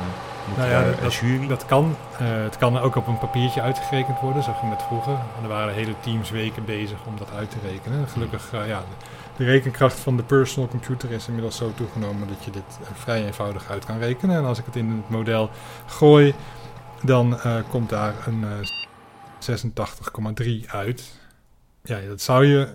moet 0.49 0.57
Nou 0.57 0.71
ja, 0.71 0.83
een 0.85 0.95
dat, 1.03 1.15
jury? 1.15 1.47
dat 1.47 1.67
kan. 1.67 1.97
Eh, 2.19 2.27
het 2.43 2.59
kan 2.59 2.79
ook 2.79 2.97
op 2.97 3.07
een 3.07 3.19
papiertje 3.19 3.61
uitgerekend 3.61 4.21
worden, 4.21 4.43
zo 4.43 4.53
ging 4.53 4.73
het 4.73 4.83
vroeger. 4.83 5.13
En 5.13 5.43
er 5.43 5.49
waren 5.49 5.75
hele 5.75 5.95
teams 6.01 6.31
weken 6.31 6.65
bezig 6.65 6.99
om 7.07 7.17
dat 7.19 7.31
uit 7.37 7.51
te 7.51 7.57
rekenen. 7.69 8.09
Gelukkig, 8.09 8.53
eh, 8.53 8.69
ja, 8.69 8.79
de, 8.79 9.07
de 9.37 9.45
rekenkracht 9.45 9.99
van 9.99 10.17
de 10.17 10.23
personal 10.23 10.69
computer 10.69 11.11
is 11.11 11.27
inmiddels 11.27 11.57
zo 11.57 11.73
toegenomen 11.75 12.29
dat 12.29 12.45
je 12.45 12.51
dit 12.51 12.79
eh, 12.83 12.89
vrij 12.95 13.25
eenvoudig 13.27 13.71
uit 13.71 13.85
kan 13.85 13.99
rekenen. 13.99 14.37
En 14.37 14.45
als 14.45 14.59
ik 14.59 14.65
het 14.65 14.77
in 14.77 14.91
het 14.91 15.09
model 15.09 15.51
gooi, 15.87 16.35
dan 17.03 17.41
eh, 17.41 17.57
komt 17.69 17.89
daar 17.89 18.15
een 18.27 18.45
eh 18.45 18.69
86,3 19.39 20.71
uit. 20.71 21.19
Ja, 21.83 22.01
dat 22.01 22.21
zou 22.21 22.47
je... 22.47 22.69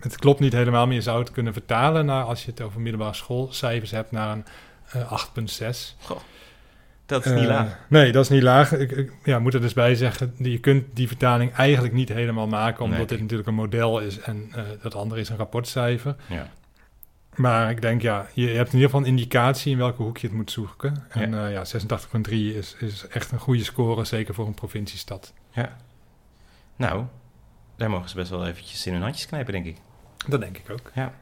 Het 0.00 0.16
klopt 0.16 0.40
niet 0.40 0.52
helemaal, 0.52 0.86
maar 0.86 0.94
je 0.94 1.00
zou 1.00 1.18
het 1.18 1.30
kunnen 1.30 1.52
vertalen 1.52 2.06
naar, 2.06 2.24
als 2.24 2.44
je 2.44 2.50
het 2.50 2.60
over 2.60 2.80
middelbare 2.80 3.14
schoolcijfers 3.14 3.90
hebt, 3.90 4.10
naar 4.10 4.32
een 4.32 4.44
eh 4.92 5.12
8,6. 5.12 5.96
Goh, 6.00 6.18
dat 7.06 7.24
is 7.26 7.32
niet 7.32 7.40
Eh, 7.42 7.48
laag. 7.48 7.78
Nee, 7.88 8.12
dat 8.12 8.22
is 8.24 8.30
niet 8.30 8.42
laag. 8.42 8.72
Ik, 8.72 8.90
ik 8.90 9.12
ja, 9.24 9.38
moet 9.38 9.54
er 9.54 9.60
dus 9.60 9.72
bij 9.72 9.94
zeggen, 9.94 10.34
je 10.38 10.58
kunt 10.58 10.84
die 10.96 11.06
vertaling 11.08 11.52
eigenlijk 11.52 11.94
niet 11.94 12.08
helemaal 12.08 12.46
maken, 12.46 12.82
omdat 12.84 12.98
Nee. 12.98 13.06
dit 13.06 13.20
natuurlijk 13.20 13.48
een 13.48 13.54
model 13.54 13.98
is 14.00 14.18
en 14.20 14.48
eh, 14.54 14.62
dat 14.82 14.94
andere 14.94 15.20
is 15.20 15.28
een 15.28 15.36
rapportcijfer. 15.36 16.16
Ja. 16.26 16.50
Maar 17.34 17.70
ik 17.70 17.80
denk, 17.80 18.02
ja, 18.02 18.26
je 18.34 18.46
hebt 18.46 18.68
in 18.68 18.74
ieder 18.74 18.90
geval 18.90 19.00
een 19.00 19.06
indicatie 19.18 19.72
in 19.72 19.78
welke 19.78 20.02
hoek 20.02 20.18
je 20.18 20.26
het 20.26 20.36
moet 20.36 20.50
zoeken. 20.50 21.04
En 21.08 21.30
ja, 21.30 21.46
ja 21.46 21.64
86,3 21.64 22.30
is, 22.32 22.76
is 22.78 23.06
echt 23.10 23.30
een 23.32 23.38
goede 23.38 23.64
score, 23.64 24.04
zeker 24.04 24.34
voor 24.34 24.46
een 24.46 24.54
provinciestad. 24.54 25.32
Ja. 25.52 25.76
Nou, 26.76 27.04
daar 27.76 27.90
mogen 27.90 28.08
ze 28.08 28.14
best 28.16 28.30
wel 28.30 28.46
eventjes 28.46 28.86
in 28.86 28.92
hun 28.92 29.02
handjes 29.02 29.26
knijpen, 29.26 29.52
denk 29.52 29.66
ik. 29.66 29.76
Dat 30.32 30.40
denk 30.40 30.58
ik 30.58 30.70
ook. 30.70 30.90
Ja. 30.94 31.12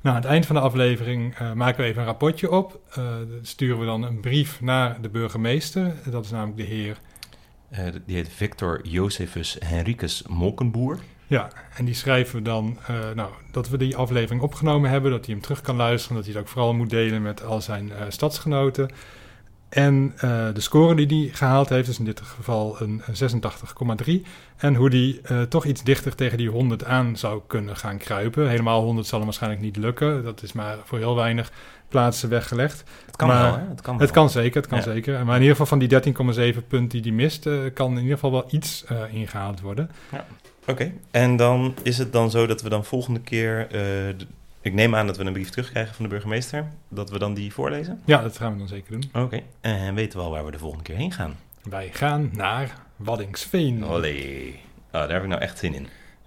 Nou, 0.00 0.16
aan 0.16 0.22
het 0.22 0.30
eind 0.30 0.46
van 0.46 0.54
de 0.54 0.62
aflevering 0.62 1.34
eh, 1.34 1.52
maken 1.52 1.80
we 1.80 1.86
even 1.88 2.00
een 2.00 2.06
rapportje 2.08 2.50
op. 2.50 2.80
Eh, 2.90 2.96
dan 3.04 3.38
sturen 3.42 3.78
we 3.78 3.84
dan 3.84 4.02
een 4.02 4.20
brief 4.20 4.60
naar 4.60 5.00
de 5.00 5.08
burgemeester. 5.08 5.94
Dat 6.10 6.24
is 6.24 6.30
namelijk 6.30 6.56
de 6.56 6.74
heer 6.74 6.96
Eh, 7.72 7.84
die 8.06 8.16
heet 8.16 8.28
Victor 8.28 8.80
Josephus 8.86 9.56
Henricus 9.64 10.22
Molkenboer. 10.28 10.98
Ja, 11.26 11.50
en 11.76 11.84
die 11.84 11.94
schrijven 11.94 12.36
we 12.36 12.42
dan 12.42 12.78
eh, 12.86 12.96
nou, 13.14 13.30
dat 13.50 13.68
we 13.68 13.76
die 13.76 13.96
aflevering 13.96 14.42
opgenomen 14.42 14.90
hebben, 14.90 15.10
dat 15.10 15.24
hij 15.24 15.34
hem 15.34 15.42
terug 15.42 15.60
kan 15.60 15.76
luisteren, 15.76 16.16
dat 16.16 16.24
hij 16.24 16.34
het 16.34 16.42
ook 16.42 16.48
vooral 16.48 16.74
moet 16.74 16.90
delen 16.90 17.22
met 17.22 17.44
al 17.44 17.60
zijn 17.60 17.92
eh, 17.92 18.04
stadsgenoten. 18.08 18.90
En 19.72 20.12
eh, 20.16 20.46
de 20.54 20.60
score 20.60 20.94
die 20.94 21.06
hij 21.06 21.34
gehaald 21.34 21.68
heeft, 21.68 21.88
is 21.88 21.98
in 21.98 22.04
dit 22.04 22.20
geval 22.20 22.76
een, 22.80 23.02
een 23.06 24.22
86,3. 24.24 24.26
En 24.56 24.74
hoe 24.74 24.90
die 24.90 25.20
eh, 25.22 25.42
toch 25.42 25.64
iets 25.64 25.82
dichter 25.82 26.14
tegen 26.14 26.38
die 26.38 26.48
100 26.50 26.84
aan 26.84 27.16
zou 27.16 27.40
kunnen 27.46 27.76
gaan 27.76 27.98
kruipen. 27.98 28.48
Helemaal 28.48 28.82
100 28.82 29.06
zal 29.06 29.18
hem 29.18 29.26
waarschijnlijk 29.26 29.62
niet 29.62 29.76
lukken. 29.76 30.24
Dat 30.24 30.42
is 30.42 30.52
maar 30.52 30.76
voor 30.84 30.98
heel 30.98 31.16
weinig 31.16 31.52
plaatsen 31.88 32.28
weggelegd. 32.28 32.84
Het 33.06 33.16
kan 33.16 33.28
maar, 33.28 33.42
wel, 33.42 33.52
hè? 33.52 33.68
Het 33.68 33.80
kan 33.80 33.92
wel. 33.92 34.06
Het 34.06 34.14
kan 34.14 34.30
zeker, 34.30 34.60
het 34.60 34.70
kan 34.70 34.78
Ja. 34.78 34.84
zeker. 34.84 35.12
Maar 35.24 35.36
in 35.36 35.42
ieder 35.42 35.56
geval 35.56 35.66
van 35.66 35.78
die 35.78 35.88
13,7 35.88 36.66
punten 36.68 36.88
die 36.88 37.00
hij 37.00 37.10
mist, 37.22 37.46
eh, 37.46 37.54
kan 37.74 37.90
in 37.90 37.96
ieder 37.96 38.14
geval 38.14 38.32
wel 38.32 38.44
iets 38.50 38.84
eh, 38.84 39.14
ingehaald 39.14 39.60
worden. 39.60 39.90
Ja. 40.12 40.24
Oké, 40.66 40.92
en 41.10 41.36
dan 41.36 41.74
is 41.82 41.98
het 41.98 42.12
dan 42.12 42.30
zo 42.30 42.46
dat 42.46 42.62
we 42.62 42.68
dan 42.68 42.84
volgende 42.84 43.20
keer... 43.20 43.66
ik 44.62 44.72
neem 44.72 44.94
aan 44.94 45.06
dat 45.06 45.16
we 45.16 45.24
een 45.24 45.32
brief 45.32 45.50
terugkrijgen 45.50 45.94
van 45.94 46.04
de 46.04 46.10
burgemeester. 46.10 46.66
Dat 46.88 47.10
we 47.10 47.18
dan 47.18 47.34
die 47.34 47.52
voorlezen? 47.52 48.02
Ja, 48.04 48.22
dat 48.22 48.36
gaan 48.36 48.52
we 48.52 48.58
dan 48.58 48.68
zeker 48.68 48.92
doen. 48.92 49.22
Oké, 49.22 49.40
en 49.60 49.94
weten 49.94 50.18
we 50.18 50.24
al 50.24 50.30
waar 50.30 50.44
we 50.44 50.50
de 50.50 50.58
volgende 50.58 50.84
keer 50.84 50.96
heen 50.96 51.12
gaan? 51.12 51.36
Wij 51.62 51.90
gaan 51.92 52.30
naar 52.32 52.74
Waddingsveen. 52.96 53.84
Olé. 53.84 54.52
Oh, 54.86 54.92
daar 54.92 55.12
heb 55.12 55.22
ik 55.22 55.28
nou 55.28 55.40
echt 55.40 55.58
zin 55.58 55.74
in. 55.74 55.86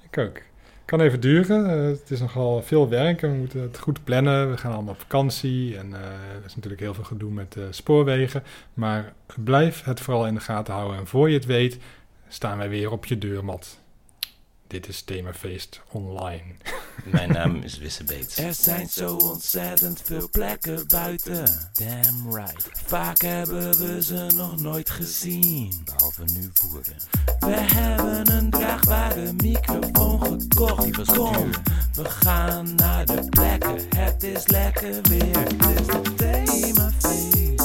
Ik 0.10 0.18
ook. 0.18 0.42
Kan 0.86 1.02
even 1.02 1.20
duren. 1.20 1.70
Eh, 1.70 1.86
het 1.86 2.12
is 2.12 2.20
nogal 2.20 2.62
veel 2.62 2.90
werk 2.90 3.22
en 3.22 3.32
we 3.32 3.38
moeten 3.38 3.62
het 3.62 3.78
goed 3.78 4.04
plannen. 4.04 4.52
We 4.52 4.58
gaan 4.58 4.74
allemaal 4.74 4.94
op 4.94 5.00
vakantie 5.00 5.78
en 5.78 5.94
eh, 5.94 6.02
er 6.10 6.46
is 6.46 6.56
natuurlijk 6.56 6.82
heel 6.82 6.94
veel 6.94 7.04
gedoe 7.04 7.32
met 7.32 7.56
eh, 7.56 7.64
spoorwegen. 7.70 8.44
Maar 8.74 9.14
blijf 9.36 9.84
het 9.84 10.00
vooral 10.00 10.28
in 10.28 10.34
de 10.34 10.40
gaten 10.40 10.74
houden. 10.74 10.98
En 10.98 11.08
voor 11.08 11.30
je 11.30 11.36
het 11.36 11.46
weet, 11.46 11.78
staan 12.28 12.58
wij 12.58 12.70
weer 12.70 12.92
op 12.92 13.06
je 13.06 13.18
deurmat. 13.18 13.80
Dit 14.68 14.88
is 14.88 15.02
Themafeest 15.02 15.82
Online. 15.92 16.44
Mijn 17.12 17.32
naam 17.32 17.56
is 17.56 17.78
Wisse 17.78 18.04
Beets. 18.04 18.38
Er 18.38 18.54
zijn 18.54 18.88
zo 18.90 19.16
ontzettend 19.16 20.02
veel 20.04 20.30
plekken 20.32 20.88
buiten. 20.88 21.44
Damn 21.74 22.36
right. 22.36 22.70
Vaak 22.86 23.22
hebben 23.22 23.78
we 23.78 24.04
ze 24.04 24.28
nog 24.36 24.60
nooit 24.60 24.90
gezien. 24.90 25.82
Behalve 25.86 26.24
nu 26.34 26.52
Woerden. 26.62 26.96
We 27.40 27.76
hebben 27.76 28.32
een 28.32 28.50
draagbare 28.50 29.34
microfoon 29.34 30.22
gekocht. 30.22 30.84
Die 30.84 30.94
was 30.94 31.08
Kom, 31.08 31.50
we 31.94 32.06
gaan 32.06 32.76
naar 32.76 33.06
de 33.06 33.30
plekken. 33.30 33.80
Het 33.96 34.24
is 34.24 34.48
lekker 34.48 35.02
weer. 35.02 35.40
Het 35.40 35.80
is 35.80 35.88
de 35.88 36.14
themafeest. 36.16 37.64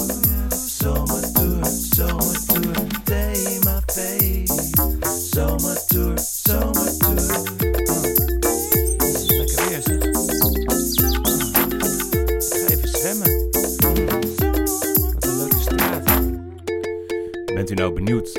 Zomertour, 0.80 1.64
zomertour, 1.66 2.86
themafeest. 3.04 4.89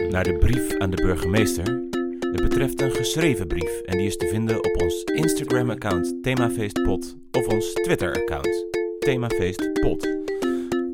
Naar 0.10 0.24
de 0.24 0.38
brief 0.38 0.78
aan 0.78 0.90
de 0.90 1.02
burgemeester? 1.02 1.66
Het 2.20 2.42
betreft 2.42 2.82
een 2.82 2.92
geschreven 2.92 3.48
brief 3.48 3.82
en 3.82 3.98
die 3.98 4.08
is 4.08 4.18
te 4.18 4.28
vinden 4.28 4.58
op 4.58 4.82
ons 4.82 5.04
Instagram-account 5.04 6.24
Themafeestpot 6.24 7.16
of 7.32 7.48
ons 7.48 7.74
Twitter-account 7.74 8.66
Themafeestpot. 9.00 10.08